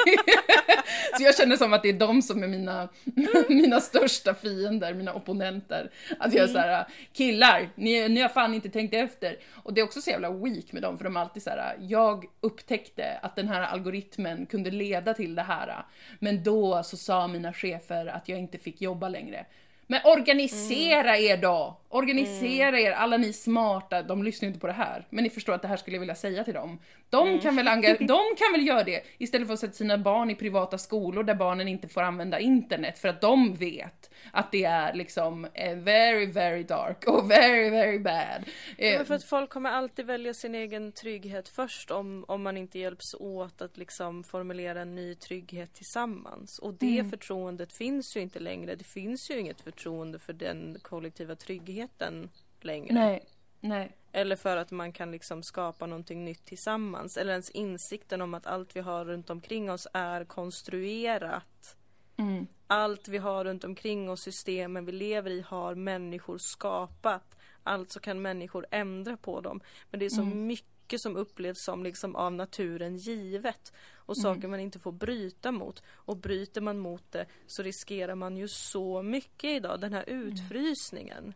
[1.16, 2.88] Så jag känner som att det är de som är mina,
[3.48, 5.90] mina största fiender, mina opponenter.
[6.18, 9.36] Att jag är såhär, killar, ni, ni har fan inte tänkt efter.
[9.52, 12.24] Och det är också så jävla weak med dem, för de är alltid såhär, jag
[12.40, 15.84] upptäckte att den här algoritmen kunde leda till det här.
[16.18, 19.46] Men då så sa mina chefer att jag inte fick jobba längre.
[19.86, 21.80] Men organisera er då!
[21.88, 25.06] Organisera er, alla ni smarta, de lyssnar ju inte på det här.
[25.10, 26.78] Men ni förstår att det här skulle jag vilja säga till dem.
[27.10, 27.66] De, kan, väl
[27.98, 31.34] de kan väl göra det istället för att sätta sina barn i privata skolor där
[31.34, 36.26] barnen inte får använda internet för att de vet att det är liksom eh, very,
[36.26, 38.44] very dark och very, very bad.
[38.78, 42.56] Eh, Men för att folk kommer alltid välja sin egen trygghet först om, om man
[42.56, 46.58] inte hjälps åt att liksom formulera en ny trygghet tillsammans.
[46.58, 47.10] Och det Mm.
[47.10, 48.74] förtroendet finns ju inte längre.
[48.74, 52.94] Det finns ju inget förtroende för den kollektiva tryggheten längre.
[52.94, 53.24] nej,
[53.60, 53.92] nej.
[54.12, 57.16] Eller för att man kan liksom skapa någonting nytt tillsammans.
[57.16, 61.76] Eller ens insikten om att allt vi har runt omkring oss är konstruerat.
[62.16, 62.46] Mm.
[62.66, 67.36] Allt vi har runt omkring oss, systemen vi lever i, har människor skapat.
[67.62, 69.60] Alltså kan människor ändra på dem.
[69.90, 70.46] Men det är så Mm.
[70.46, 73.72] mycket som upplevs som liksom av naturen givet.
[73.94, 74.22] Och Mm.
[74.22, 75.82] saker man inte får bryta mot.
[75.88, 79.80] Och bryter man mot det så riskerar man ju så mycket idag.
[79.80, 81.34] Den här utfrysningen.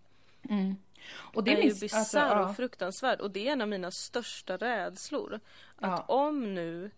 [0.51, 0.74] Mm.
[1.35, 2.49] Och Det är ju minns- bisarr alltså, ja.
[2.51, 3.20] och fruktansvärd.
[3.20, 5.35] Och det är en av mina största rädslor.
[5.76, 6.05] Att Ja.
[6.09, 6.91] om nu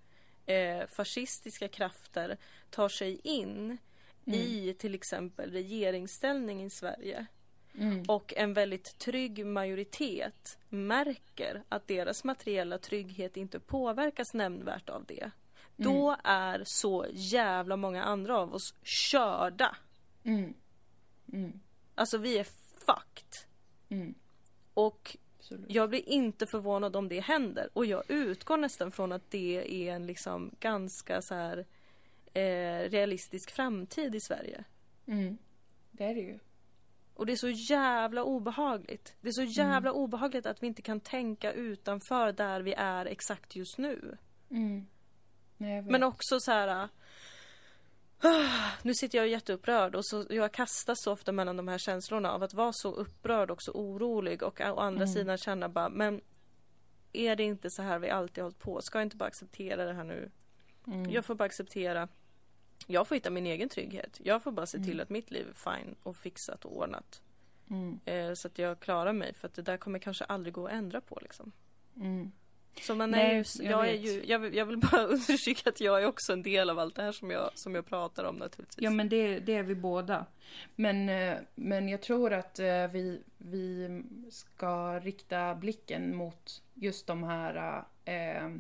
[0.47, 2.37] eh, fascistiska krafter
[2.73, 3.79] tar sig in
[4.27, 4.41] Mm.
[4.41, 7.27] i till exempel regeringsställning i Sverige
[7.75, 8.03] Mm.
[8.09, 15.31] och en väldigt trygg majoritet märker att deras materiella trygghet inte påverkas nämnvärt av det.
[15.77, 19.77] Då är så jävla många andra av oss körda.
[20.25, 20.55] Mm.
[21.33, 21.61] Mm.
[21.95, 22.45] Alltså vi är
[22.79, 23.49] fucked.
[23.89, 24.15] Mm.
[24.75, 25.67] Och Absolut.
[25.69, 27.69] jag blir inte förvånad om det händer.
[27.73, 31.67] Och jag utgår nästan från att det är en liksom ganska så här
[32.35, 34.65] eh, realistisk framtid i Sverige.
[35.07, 35.39] Mm.
[35.91, 36.39] Det är det ju.
[37.15, 39.15] Och det är så jävla obehagligt.
[39.21, 43.57] Det är så jävla obehagligt att vi inte kan tänka utanför där vi är exakt
[43.57, 44.17] just nu.
[44.51, 44.87] Mm.
[45.57, 45.83] Nej.
[45.83, 46.69] Men också så här.
[46.69, 46.89] ah,
[48.83, 52.43] Nu sitter jag jätteupprörd och så, jag kastas så ofta mellan de här känslorna av
[52.43, 56.21] att vara så upprörd och så orolig och å andra sidan känna bara men
[57.13, 58.81] är det inte så här vi alltid hållit på?
[58.81, 60.31] Ska jag inte bara acceptera det här nu?
[60.87, 61.11] Mm.
[61.11, 62.09] Jag får bara acceptera
[62.87, 64.21] Jag får hitta min egen trygghet.
[64.25, 67.23] Jag får bara se till att mitt liv är fine och fixat och ordnat.
[67.71, 68.01] Mm.
[68.05, 70.73] Eh, så att jag klarar mig för att det där kommer kanske aldrig gå att
[70.73, 71.53] ändra på liksom.
[71.97, 72.33] Mm.
[72.81, 75.71] Så man Nej, är ju, jag jag, är ju jag, vill, jag vill bara understryka
[75.71, 78.25] att jag är också en del av allt det här som jag, som jag pratar
[78.25, 78.83] om naturligtvis.
[78.83, 80.27] Ja men det, det är vi båda.
[80.77, 87.23] Men, eh, men jag tror att eh, vi, vi ska rikta blicken mot just de
[87.23, 88.51] här eh,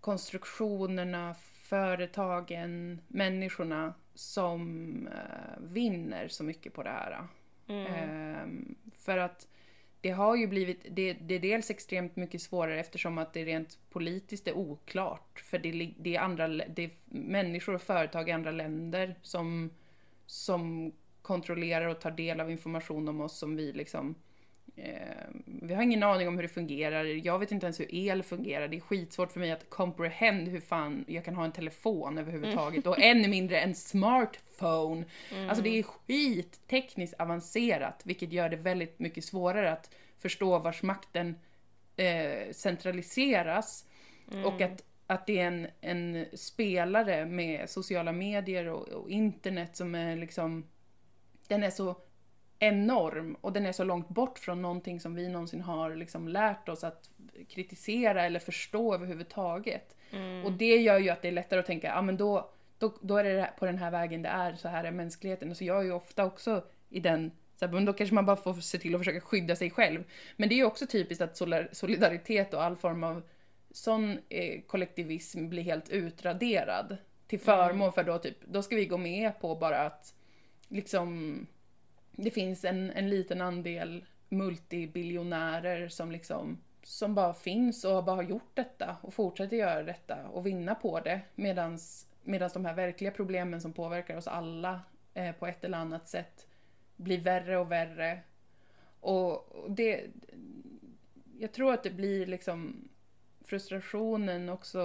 [0.00, 1.34] konstruktionerna,
[1.70, 7.26] företagen, människorna som eh, vinner så mycket på det här.
[7.68, 7.86] Mm.
[7.86, 9.48] Ehm, för att
[10.00, 13.78] det har ju blivit, det, det är dels extremt mycket svårare eftersom att det rent
[13.90, 15.40] politiskt är oklart.
[15.40, 19.70] För det, det är andra, det är människor och företag i andra länder som,
[20.26, 20.92] som
[21.22, 24.14] kontrollerar och tar del av information om oss som vi liksom
[25.44, 27.04] vi har ingen aning om hur det fungerar.
[27.04, 28.68] Jag vet inte ens hur el fungerar.
[28.68, 32.86] Det är skitsvårt för mig att comprehend hur fan jag kan ha en telefon överhuvudtaget.
[32.86, 35.04] Och ännu mindre en smartphone.
[35.48, 40.82] Alltså det är skit tekniskt avancerat, vilket gör det väldigt mycket svårare att förstå vars
[40.82, 41.34] makten
[41.96, 43.86] eh, centraliseras.
[44.44, 49.94] Och att, att det är en, en spelare med sociala medier och, och internet som
[49.94, 50.66] är liksom,
[51.48, 51.96] den är så
[52.62, 56.68] enorm och den är så långt bort från någonting som vi någonsin har liksom lärt
[56.68, 57.10] oss att
[57.48, 59.96] kritisera eller förstå överhuvudtaget.
[60.44, 63.16] Och det gör ju att det är lättare att tänka, ja men då, då, då
[63.16, 65.50] är det på den här vägen det är, så här är mänskligheten.
[65.50, 68.26] Och så jag är ju ofta också i den, så här, men då kanske man
[68.26, 70.04] bara får se till att försöka skydda sig själv.
[70.36, 71.36] Men det är ju också typiskt att
[71.72, 73.22] solidaritet och all form av
[73.70, 76.96] sån eh, kollektivism blir helt utraderad.
[77.26, 80.14] Till förmån för då typ, då ska vi gå med på bara att
[80.68, 81.46] liksom
[82.22, 88.22] det finns en, en liten andel multibiljonärer som liksom som bara finns och bara har
[88.22, 91.78] gjort detta och fortsätter göra detta och vinna på det medan
[92.22, 94.80] medans de här verkliga problemen som påverkar oss alla
[95.14, 96.46] eh, på ett eller annat sätt
[96.96, 98.20] blir värre och värre.
[99.00, 100.04] Och det...
[101.38, 102.88] Jag tror att det blir liksom
[103.44, 104.80] frustrationen också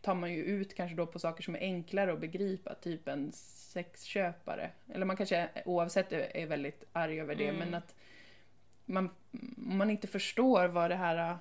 [0.00, 3.61] tar man ju ut kanske då på saker som är enklare att begripa, typ ens
[3.72, 4.70] sexköpare.
[4.94, 7.94] Eller man kanske oavsett är väldigt arg över det, men att
[8.84, 9.10] man,
[9.56, 11.38] man inte förstår vad det här...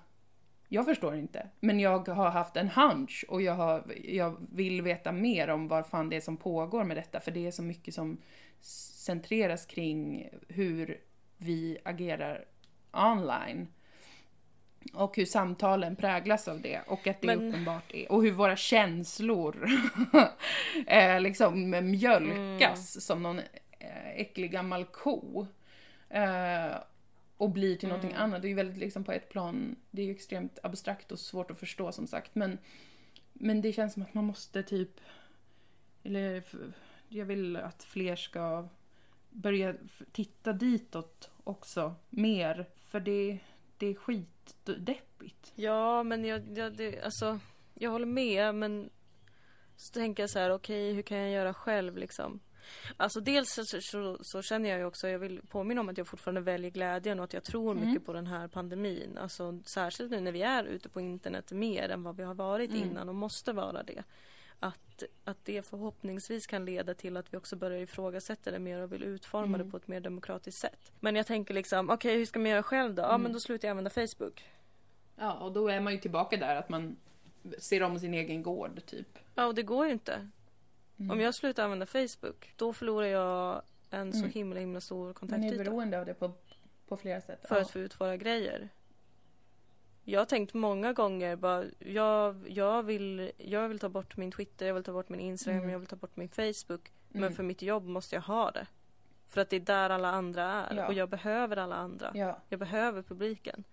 [0.68, 5.12] Jag förstår inte, men jag har haft en hunch och jag, har, jag vill veta
[5.12, 7.94] mer om vad fan det är som pågår med detta, för det är så mycket
[7.94, 8.18] som
[8.62, 11.02] centreras kring hur
[11.38, 12.46] vi agerar
[12.92, 13.68] online.
[14.94, 18.12] Och hur samtalen präglas av det och att det Men- uppenbart är.
[18.12, 19.68] Och hur våra känslor
[20.88, 23.40] eh, liksom mjölkas som någon
[23.80, 25.48] eh, äcklig gammal ko.
[26.10, 26.76] Eh,
[27.38, 28.24] och blir till någonting Mm.
[28.24, 28.42] annat.
[28.42, 31.52] Det är ju väldigt liksom på ett plan, det är ju extremt abstrakt och svårt
[31.52, 32.36] att förstå som sagt.
[32.36, 32.58] Men,
[33.34, 34.90] men det känns som att man måste typ,
[36.04, 36.44] eller
[37.10, 38.68] jag vill att fler ska
[39.30, 39.76] börja
[40.12, 42.66] titta ditåt också mer.
[42.90, 43.38] För det,
[43.82, 45.52] det är skitdeppigt.
[45.56, 47.40] Ja, men jag, jag, det, alltså,
[47.74, 48.90] jag håller med, men
[49.76, 52.40] så tänker jag så här, okej, hur kan jag göra själv liksom?
[52.98, 56.08] Alltså dels så, så, så känner jag ju också, jag vill påminna om att jag
[56.08, 57.88] fortfarande väljer glädjen och att jag tror Mm.
[57.88, 59.18] mycket på den här pandemin.
[59.18, 62.70] Alltså särskilt nu när vi är ute på internet mer än vad vi har varit
[62.72, 62.84] Mm.
[62.84, 64.04] innan och måste vara det.
[65.04, 68.92] Att, att det förhoppningsvis kan leda till att vi också börjar ifrågasätta det mer och
[68.94, 69.66] vill utforma Mm.
[69.66, 70.92] det på ett mer demokratiskt sätt.
[71.00, 73.02] Men jag tänker liksom, okej hur ska man göra själv då?
[73.02, 73.22] Ja Mm.
[73.22, 74.46] men då slutar jag använda Facebook.
[75.16, 76.96] Ja, och då är man ju tillbaka där att man
[77.60, 79.20] ser om sin egen gård typ.
[79.36, 80.28] Ja, och det går ju inte.
[81.00, 81.12] Mm.
[81.12, 84.32] Om jag slutar använda Facebook, då förlorar jag en så Mm.
[84.32, 85.64] himla himla stor Man är kontaktyta.
[85.64, 86.32] beroende av det på,
[86.88, 87.46] på flera sätt.
[87.48, 87.62] För ja.
[87.62, 88.70] att få ut våra grejer.
[90.04, 94.68] Jag har tänkt många gånger bara, jag, jag, vill, jag vill ta bort min Twitter,
[94.68, 95.70] jag vill ta bort min Instagram, Mm.
[95.72, 96.92] jag vill ta bort min Facebook.
[97.12, 97.22] Mm.
[97.22, 98.68] Men för mitt jobb måste jag ha det.
[99.28, 100.76] För att det är där alla andra är.
[100.76, 100.88] Ja.
[100.88, 102.12] Och jag behöver alla andra.
[102.14, 103.64] Ja, Jag behöver publiken.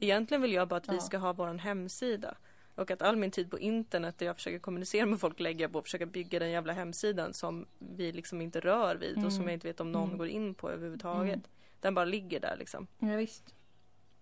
[0.00, 1.00] Egentligen vill jag bara att vi Ja.
[1.00, 2.34] ska ha vår hemsida.
[2.74, 5.72] Och att all min tid på internet där jag försöker kommunicera med folk lägger jag
[5.72, 9.40] på att försöka bygga den jävla hemsidan som vi liksom inte rör vid och som
[9.40, 9.48] Mm.
[9.48, 10.18] jag inte vet om någon Mm.
[10.18, 11.34] går in på överhuvudtaget.
[11.34, 11.46] Mm.
[11.80, 12.86] Den bara ligger där liksom.
[12.98, 13.54] ja visst.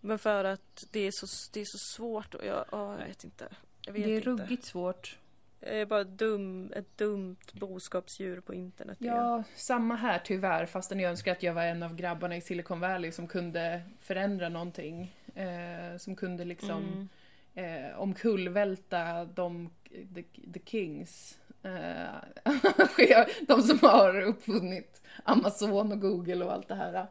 [0.01, 3.25] Men för att det är så, det är så svårt och jag, åh, jag vet
[3.25, 3.49] inte.
[3.87, 4.31] Jag vet Det är inte.
[4.31, 5.19] ruggigt svårt.
[5.61, 8.99] Jag är bara dum, ett dumt boskapsdjur på internet.
[9.01, 10.67] Ja, samma här tyvärr.
[10.67, 14.49] Fastän jag önskar att jag var en av grabbarna i Silicon Valley som kunde förändra
[14.49, 15.17] någonting.
[15.35, 17.09] Eh, som kunde liksom
[17.57, 17.85] Mm.
[17.91, 19.71] eh, omkullvälta de,
[20.15, 20.23] the,
[20.53, 21.39] the kings.
[21.63, 22.15] Eh,
[23.47, 27.07] de som har uppfunnit Amazon och Google och allt det här.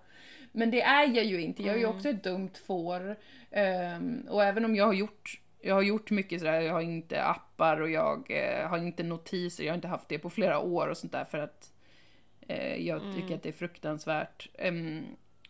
[0.57, 1.63] Men det är jag ju inte.
[1.63, 1.95] Jag är ju Mm.
[1.95, 3.15] också ett dumt får.
[3.51, 7.23] Ehm, och även om jag har gjort jag har gjort mycket sådär, jag har inte
[7.23, 10.87] appar och jag eh, har inte notiser, jag har inte haft det på flera år
[10.87, 11.71] och sånt där för att
[12.47, 13.15] eh, jag Mm.
[13.15, 14.49] tycker att det är fruktansvärt.
[14.59, 15.03] Ehm,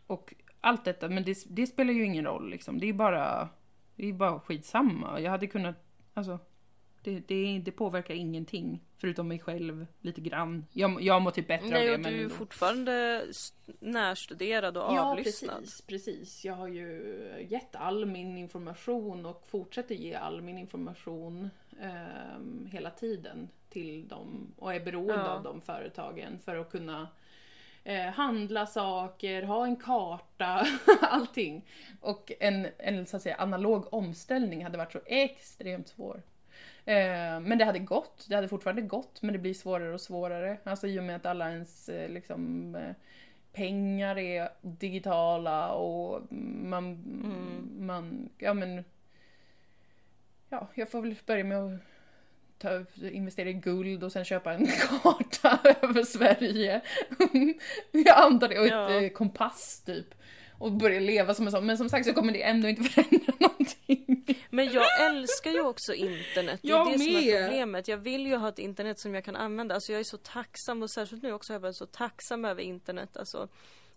[0.08, 2.80] och allt detta, men det, det spelar ju ingen roll liksom.
[2.80, 3.50] Det är bara,
[3.96, 5.20] det är bara skitsamma.
[5.20, 5.76] Jag hade kunnat,
[6.14, 6.40] alltså,
[7.04, 8.82] det, det, det påverkar ingenting.
[8.98, 10.66] Förutom mig själv lite grann.
[10.72, 11.94] Jag, jag mår typ bättre av Nej, det.
[11.94, 13.26] och men du är fortfarande
[13.80, 15.60] närstuderad och Ja, avlyssnad.
[15.60, 16.46] precis, precis.
[16.46, 21.50] Jag har ju gett all min information och fortsätter ge all min information
[21.82, 25.30] ehm, hela tiden till dem och är beroende Ja.
[25.30, 27.08] av de företagen för att kunna
[27.84, 30.68] eh, handla saker, ha en karta,
[31.02, 31.66] allting.
[32.02, 36.22] Och en, en så att säga analog omställning hade varit så extremt svår.
[36.88, 40.58] Eh, men det hade gått, det hade fortfarande gått, men det blir svårare och svårare.
[40.64, 42.92] Alltså i och med att alla ens eh, liksom eh,
[43.54, 46.22] pengar är digitala och
[46.64, 47.86] man, Mm.
[47.86, 48.84] man, ja men
[50.50, 51.80] Ja, jag får väl börja med att
[52.58, 54.68] ta, investera i guld och sen köpa en
[55.04, 56.82] karta över Sverige.
[57.92, 59.10] jag antar det, och ett Ja.
[59.14, 60.06] kompass typ.
[60.60, 63.34] Och börja leva som en sån, men som sagt så kommer det ändå inte förändra
[63.40, 63.67] någonting.
[64.50, 66.60] Men jag älskar ju också internet.
[66.64, 67.46] Det är Jag det som är med.
[67.48, 67.88] problemet.
[67.88, 69.76] Jag vill ju ha ett internet som jag kan använda.
[69.76, 72.62] Alltså jag är så tacksam och särskilt nu också har jag varit så tacksam över
[72.64, 73.18] internet.
[73.18, 73.48] Alltså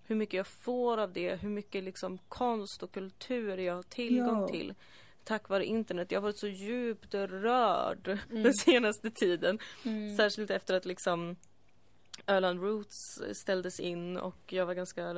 [0.06, 4.40] hur mycket jag får av det, hur mycket liksom konst och kultur jag har tillgång
[4.40, 4.48] Ja.
[4.48, 4.74] till.
[5.24, 6.10] Tack vare internet.
[6.12, 8.42] Jag har varit så djupt rörd Mm.
[8.42, 9.58] den senaste tiden.
[10.16, 11.36] Särskilt efter att liksom
[12.26, 15.12] Öland Roots ställdes in och jag var ganska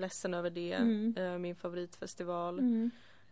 [0.00, 0.72] ledsen över det.
[0.72, 1.14] Mm.
[1.18, 2.60] Eh, Min favoritfestival.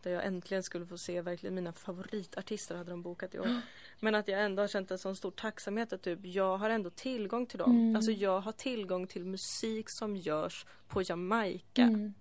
[0.02, 3.60] Där jag äntligen skulle få se verkligen mina favoritartister hade de bokat i år.
[4.00, 6.90] Men att jag ändå har känt en sån stor tacksamhet att typ jag har ändå
[6.90, 7.70] tillgång till dem.
[7.70, 7.96] Mm.
[7.96, 11.82] Alltså jag har tillgång till musik som görs på Jamaica.
[11.82, 12.14] Mm.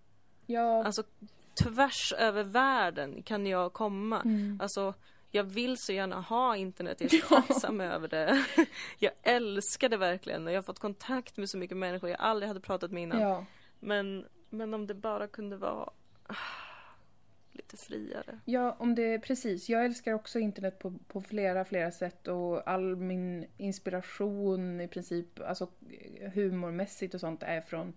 [0.45, 0.85] Ja.
[0.85, 1.03] Alltså
[1.63, 4.21] tvärs över världen kan jag komma.
[4.21, 4.59] Mm.
[4.61, 4.93] Alltså
[5.31, 8.45] jag vill så gärna ha internet, jag är så tacksam över det.
[8.99, 12.47] Jag älskar det verkligen och jag har fått kontakt med så mycket människor jag aldrig
[12.47, 13.21] hade pratat med innan.
[13.21, 13.45] ja.
[13.79, 15.89] Men, men om det bara kunde vara
[17.71, 18.39] lite friare.
[18.45, 19.69] Ja, om det precis.
[19.69, 25.39] Jag älskar också internet på, på flera, flera sätt och all min inspiration i princip,
[25.39, 25.67] alltså
[26.33, 27.93] humormässigt och sånt är från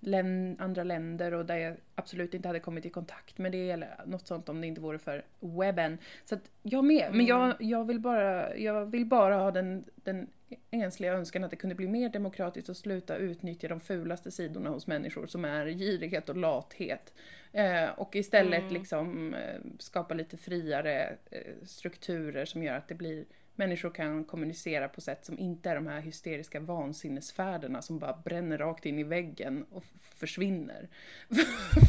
[0.00, 4.00] län, andra länder och där jag absolut inte hade kommit i kontakt med det eller
[4.06, 5.98] något sånt om det inte vore för webben.
[6.24, 10.26] Så att jag med, men jag, jag, vill bara, jag vill bara ha den, den
[10.70, 14.86] ensliga önskan att det kunde bli mer demokratiskt och sluta utnyttja de fulaste sidorna hos
[14.86, 17.14] människor som är girighet och lathet.
[17.52, 18.74] Eh, och istället Mm.
[18.74, 23.24] liksom eh, skapa lite friare eh, strukturer som gör att det blir
[23.54, 28.58] människor kan kommunicera på sätt som inte är de här hysteriska vansinnesfärderna som bara bränner
[28.58, 30.88] rakt in i väggen och försvinner.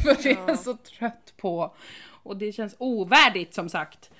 [0.02, 1.74] För det är jag så trött på.
[2.22, 4.10] Och det känns ovärdigt som sagt.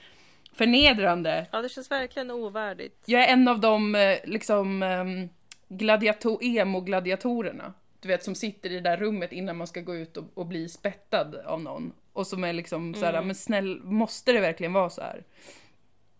[0.53, 1.47] Förnedrande.
[1.53, 3.03] Ja, det känns verkligen ovärdigt.
[3.07, 5.29] Jag är en av de eh, liksom ehm,
[5.69, 7.73] gladiator, emo-gladiatorerna.
[8.01, 10.47] Du vet som sitter i det där rummet innan man ska gå ut och, och
[10.47, 11.93] bli spettad av någon.
[12.13, 13.27] Och som är liksom såhär, Mm.
[13.27, 15.25] men snäll, måste det verkligen vara så här?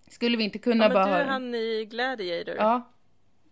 [0.09, 1.07] Skulle vi inte kunna Ja, men bara...
[1.07, 2.55] du är han i Gladiator.
[2.57, 2.93] Ja,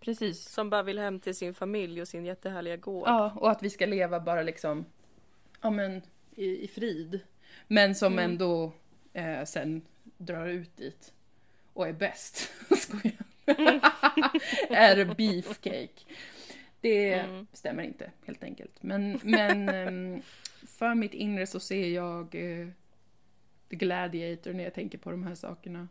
[0.00, 0.48] precis.
[0.48, 3.08] Som bara vill hem till sin familj och sin jättehärliga gård.
[3.08, 4.84] Ja, och att vi ska leva bara liksom,
[5.60, 6.02] ja men
[6.36, 7.20] i, i frid.
[7.68, 8.30] Men som Mm.
[8.30, 8.72] ändå
[9.12, 9.82] eh, sen
[10.18, 11.12] drar ut dit
[11.72, 12.50] och är bäst.
[12.78, 13.24] Skojar.
[14.70, 15.88] är beefcake.
[16.80, 17.46] Det Mm.
[17.52, 18.82] stämmer inte helt enkelt.
[18.82, 20.22] Men, men ehm,
[20.66, 22.68] för mitt inre så ser jag eh,
[23.70, 25.88] The Gladiator när jag tänker på de här sakerna.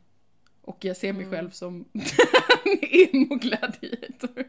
[0.61, 1.31] Och jag ser mig Mm.
[1.35, 1.85] själv som
[2.81, 4.43] emo-gladiator.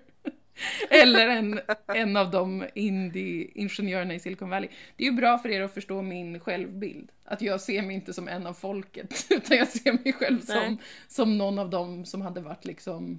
[0.91, 4.69] Eller en, en av de indie-ingenjörerna i Silicon Valley.
[4.97, 7.13] Det är ju bra för er att förstå min självbild.
[7.25, 10.55] Att jag ser mig inte som en av folket, utan jag ser mig själv som,
[10.57, 10.77] Nej.
[11.09, 13.19] som någon av dem som hade varit liksom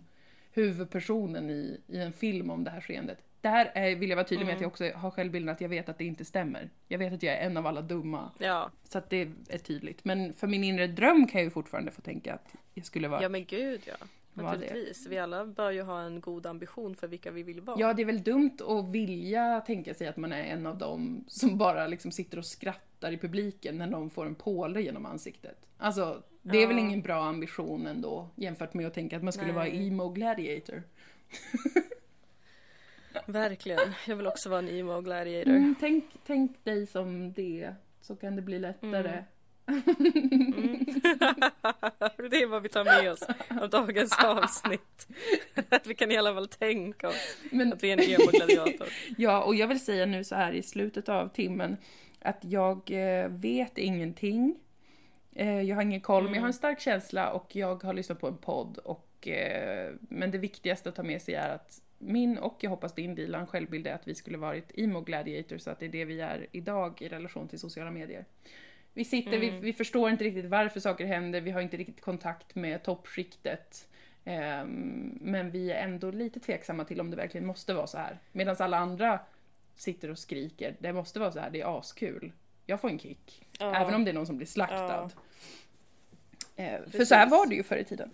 [0.51, 3.17] huvudpersonen i, i en film om det här skeendet.
[3.41, 5.89] Där är, vill jag vara tydlig med att jag också har självbilden att jag vet
[5.89, 6.69] att det inte stämmer.
[6.87, 8.31] Jag vet att jag är en av alla dumma.
[8.37, 8.71] Ja.
[8.83, 10.05] Så att det är tydligt.
[10.05, 13.21] Men för min inre dröm kan jag ju fortfarande få tänka att jag skulle vara...
[13.21, 14.05] ja, men gud ja.
[14.43, 14.57] Var det?
[14.59, 15.07] Naturligtvis.
[15.07, 17.79] Vi alla bör ju ha en god ambition för vilka vi vill vara.
[17.79, 21.23] Ja, det är väl dumt att vilja tänka sig att man är en av dem
[21.27, 25.69] som bara liksom sitter och skrattar i publiken när någon får en påle genom ansiktet.
[25.77, 26.67] Alltså, det är Ja.
[26.67, 29.55] väl ingen bra ambition ändå jämfört med att tänka att man skulle Nej.
[29.55, 30.83] vara emo gladiator.
[33.25, 33.79] Verkligen.
[34.07, 35.51] Jag vill också vara en emo gladiator.
[35.51, 39.09] Mm, tänk, tänk dig som det, så kan det bli lättare.
[39.11, 39.23] Mm.
[42.29, 43.23] det är vad vi tar med oss
[43.61, 45.07] av dagens avsnitt.
[45.69, 48.87] Att vi kan i alla fall tänka oss Men att vi är en emo gladiator.
[49.17, 51.77] Ja, och jag vill säga nu så här i slutet av timmen
[52.19, 54.59] att jag eh, vet ingenting.
[55.35, 58.19] Eh, jag har ingen koll, men jag har en stark känsla och jag har lyssnat
[58.19, 58.77] på en podd.
[58.77, 62.95] Och, eh, men det viktigaste att ta med sig är att min och jag hoppas
[62.95, 66.05] din Dilan självbild är att vi skulle varit emo gladiator så att det är det
[66.05, 68.25] vi är idag i relation till sociala medier.
[68.97, 72.55] Vi sitter, vi, vi förstår inte riktigt varför saker händer, vi har inte riktigt kontakt
[72.55, 73.87] med toppskiktet.
[74.25, 78.19] Ehm, men vi är ändå lite tveksamma till om det verkligen måste vara så här.
[78.31, 79.19] Medan alla andra
[79.75, 82.31] sitter och skriker, det måste vara så här, det är askul.
[82.65, 83.45] Jag får en kick.
[83.59, 83.75] Ja.
[83.75, 85.09] Även om det är någon som blir slaktad.
[86.55, 86.63] Ja.
[86.63, 88.11] Eh, för så här var det ju förr i tiden.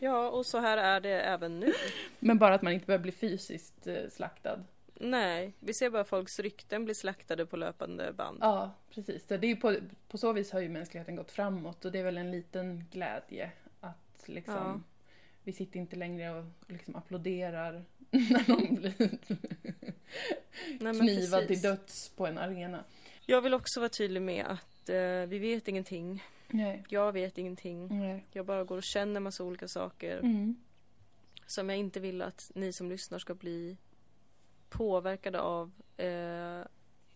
[0.00, 1.72] Ja, och så här är det även nu.
[2.18, 4.58] Men bara att man inte behöver bli fysiskt eh, slaktad.
[5.02, 8.38] Nej, vi ser bara folks rykten bli slaktade på löpande band.
[8.40, 9.26] Ja, precis.
[9.26, 9.76] Det är på,
[10.08, 13.50] på så vis har ju mänskligheten gått framåt och det är väl en liten glädje
[13.80, 14.80] att liksom Ja.
[15.44, 18.94] vi sitter inte längre och liksom applåderar när någon blir
[20.80, 22.84] Nej, knivad till döds på en arena.
[23.26, 26.24] Jag vill också vara tydlig med att eh, vi vet ingenting.
[26.48, 26.84] Nej.
[26.88, 27.98] Jag vet ingenting.
[28.00, 28.24] Nej.
[28.32, 30.56] Jag bara går och känner massa olika saker Mm.
[31.46, 33.76] som jag inte vill att ni som lyssnar ska bli
[34.70, 36.60] påverkade av eh,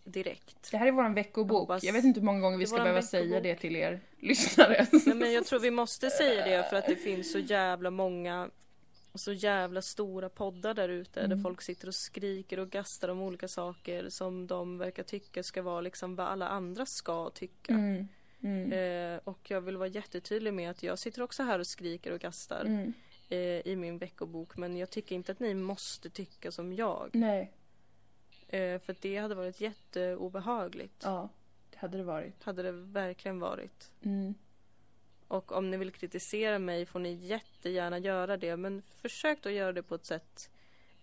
[0.04, 0.70] direkt.
[0.70, 1.54] Det här är våran veckobok.
[1.56, 3.10] Jag hoppas- Jag vet inte hur många gånger vi ska behöva veckobok.
[3.10, 4.86] säga det till er lyssnare.
[5.06, 8.50] Nej, men jag tror vi måste säga det för att det finns så jävla många
[9.16, 11.42] så jävla stora poddar där ute där Mm.
[11.42, 15.80] folk sitter och skriker och gastar om olika saker som de verkar tycka ska vara
[15.80, 17.72] liksom vad alla andra ska tycka.
[17.74, 18.08] Mm.
[18.42, 18.72] Mm.
[18.72, 22.20] Eh, och jag vill vara jättetydlig med att jag sitter också här och skriker och
[22.20, 22.92] gastar Mm.
[23.34, 27.10] Eh, i min veckobok men jag tycker inte att ni måste tycka som jag.
[27.12, 27.52] Nej,
[28.48, 31.00] Eh, för det hade varit jätteobehagligt.
[31.02, 31.28] ja,
[31.70, 32.42] det hade det varit.
[32.42, 33.90] Hade det verkligen varit.
[34.02, 34.34] Mm.
[35.28, 38.56] Och om ni vill kritisera mig får ni jättegärna göra det.
[38.56, 40.50] Men försök då göra det på ett sätt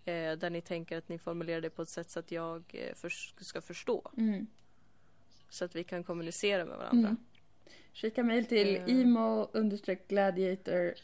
[0.04, 2.94] eh, där ni tänker att ni formulerar det på ett sätt så att jag eh,
[2.94, 4.10] förs- ska förstå.
[4.16, 4.46] Mm.
[5.50, 7.08] Så att vi kan kommunicera med varandra.
[7.08, 7.16] Mm.
[7.94, 8.82] Skicka mejl till Eh.
[9.00, 10.94] emo-gladiator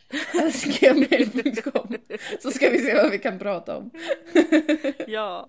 [0.80, 1.96] gmail.com
[2.40, 3.90] så ska vi se vad vi kan prata om.
[5.06, 5.48] Ja.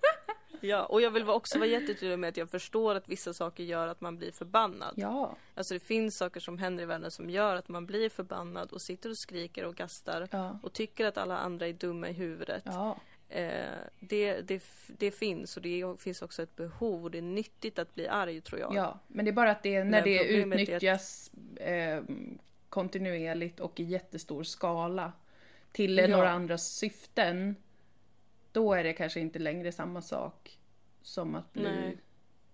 [0.61, 3.87] ja, och jag vill också vara jättetydlig med att jag förstår att vissa saker gör
[3.87, 4.93] att man blir förbannad.
[4.97, 8.71] Ja, Alltså det finns saker som händer i världen som gör att man blir förbannad
[8.71, 12.13] och sitter och skriker och gastar ja, och tycker att alla andra är dumma i
[12.13, 12.63] huvudet.
[12.65, 12.97] ja.
[13.29, 13.69] Eh,
[13.99, 18.07] det, det, det finns och det finns också ett behov det är nyttigt att bli
[18.07, 18.75] arg tror jag.
[18.75, 22.03] Ja, men det är bara att det, när Men det är att- utnyttjas eh,
[22.69, 25.11] kontinuerligt och i jättestor skala
[25.71, 26.07] till Ja.
[26.07, 27.55] några andras syften,
[28.51, 30.59] då är det kanske inte längre samma sak
[31.01, 31.97] som att bli Nej.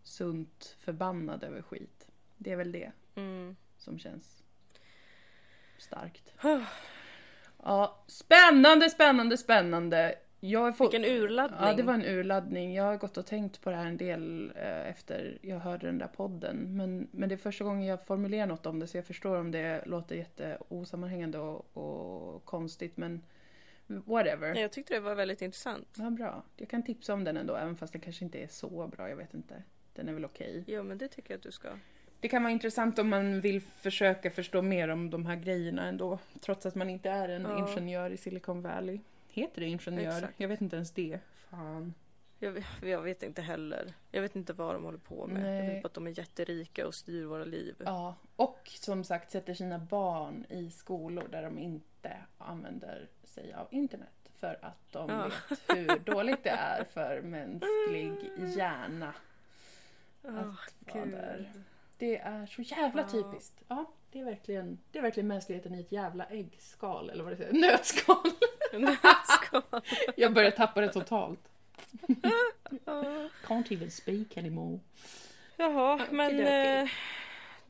[0.03, 2.07] sunt förbannad över skit.
[2.37, 3.55] Det är väl det Mm.
[3.77, 4.43] som känns
[5.77, 6.33] starkt.
[7.63, 10.15] Ja, spännande, spännande, spännande.
[10.49, 10.93] Jag fått...
[10.93, 11.59] Vilken urladdning.
[11.61, 12.73] Ja, det var en urladdning.
[12.73, 15.97] Jag har gått och tänkt på det här en del eh, efter jag hörde den
[15.97, 16.77] där podden.
[16.77, 19.51] Men, men det är första gången jag formulerar något om det så jag förstår om
[19.51, 23.21] det låter jätte osammanhängande och, och konstigt men
[23.87, 24.47] whatever.
[24.47, 25.87] Ja, Jag tyckte det var väldigt intressant.
[25.97, 26.43] Ja, bra.
[26.57, 29.09] Jag kan tipsa om den ändå, även fast den kanske inte är så bra.
[29.09, 29.63] Jag vet inte.
[29.93, 30.63] Den är väl okej.
[30.67, 31.69] Jo, men det tycker jag att du ska.
[32.19, 36.19] Det kan vara intressant om man vill försöka förstå mer om de här grejerna ändå.
[36.41, 37.69] Trots att man inte är en Ja.
[37.69, 38.99] ingenjör i Silicon Valley.
[39.35, 40.17] Heter det ingenjör?
[40.17, 40.39] Exakt.
[40.39, 41.19] Jag vet inte ens det.
[41.49, 41.93] Fan.
[42.39, 43.93] Jag, jag vet inte heller.
[44.11, 45.37] Jag vet inte vad de håller på med.
[45.37, 45.73] Jag Nej.
[45.73, 47.75] vet bara att de är jätterika och styr våra liv.
[47.85, 53.67] Ja, och som sagt sätter sina barn i skolor där de inte använder sig av
[53.71, 54.09] internet.
[54.39, 55.31] För att de Ja.
[55.49, 59.13] vet hur dåligt det är för mänsklig hjärna
[60.23, 61.51] Åh, att vara där.
[61.97, 63.07] Det är så jävla Ja.
[63.07, 63.61] typiskt.
[63.67, 67.37] Ja, det är verkligen, det är verkligen mänskligheten i ett jävla äggskal, eller vad det
[67.37, 68.17] säger, nötskal.
[70.15, 71.39] Jag börjar tappa det totalt.
[73.47, 74.79] Can't even speak anymore.
[75.57, 76.89] Jaha, men eh,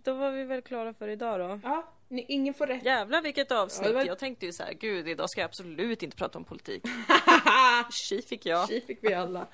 [0.04, 1.60] då var vi väl klara för idag då.
[1.64, 2.86] Ja, ni, ingen får rätt.
[2.86, 3.88] Jävlar vilket avsnitt!
[3.90, 6.44] Ja, var- Jag tänkte ju så här, gud idag ska jag absolut inte prata om
[6.44, 6.84] politik.
[7.92, 8.70] Tji fick jag.
[8.70, 9.48] Tji fick vi alla.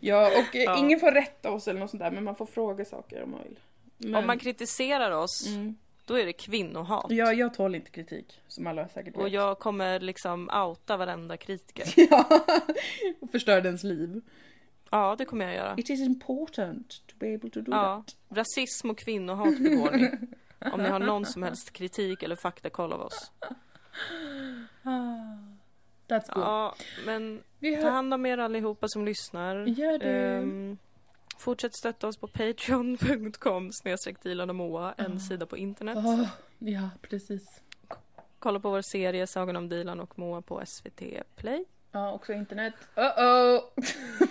[0.00, 0.78] Ja, och eh, Ja.
[0.78, 3.42] ingen får rätta oss eller något sånt där, men man får fråga saker om man
[3.42, 3.58] vill.
[3.98, 5.76] Men, Om man kritiserar oss, mm.
[6.06, 7.06] Då är det kvinnohat.
[7.08, 9.22] ja, jag tål inte kritik, som alla säkert vet.
[9.22, 11.84] Och jag kommer liksom outa varenda kritiker.
[12.10, 12.40] Ja,
[13.20, 14.20] och förstör dens liv.
[14.90, 15.74] Ja, det kommer jag göra.
[15.76, 18.16] It is important to be able to do Ja, that.
[18.38, 20.10] rasism och kvinnohat begår ni.
[20.72, 23.32] Om ni har någon som helst kritik eller faktakoll av oss.
[26.08, 26.44] That's good.
[26.44, 26.74] Ja,
[27.06, 27.90] men vi ta hör...
[27.90, 29.66] hand om er allihopa som lyssnar.
[29.66, 30.36] Gör det.
[30.36, 30.78] Ehm,
[31.38, 35.18] fortsätt stötta oss på patreon.com snedstreck Dilan och Moa, en Ah.
[35.18, 35.96] sida på internet.
[35.98, 36.28] Åh,
[36.58, 37.60] ja, precis.
[38.38, 41.02] Kolla på vår serie Sagan om Dilan och Moa på SVT
[41.36, 41.64] Play.
[41.92, 42.74] Ja, också internet.
[42.94, 43.60] Uh-oh!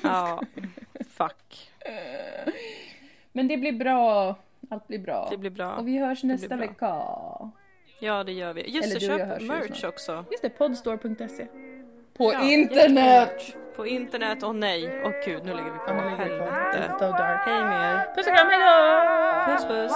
[0.03, 0.41] Ja,
[1.09, 1.71] fuck.
[3.31, 4.35] Men det blir bra.
[4.69, 5.27] Allt blir bra.
[5.31, 5.75] Det blir bra.
[5.75, 7.01] Och vi hörs nästa vecka.
[7.99, 8.69] Ja, det gör vi.
[8.69, 10.25] Just Eller det, köp merch också.
[10.31, 11.47] Just det, podstore.se.
[12.17, 13.55] På Ja, internet!
[13.75, 14.43] På internet.
[14.43, 15.01] Åh nej.
[15.05, 15.85] Åh gud, nu lägger vi på.
[15.87, 15.93] Ja.
[15.93, 17.23] Helvete.
[17.45, 18.15] Hej med er.
[18.15, 19.51] Puss och kram, hejdå!
[19.51, 19.91] Puss puss.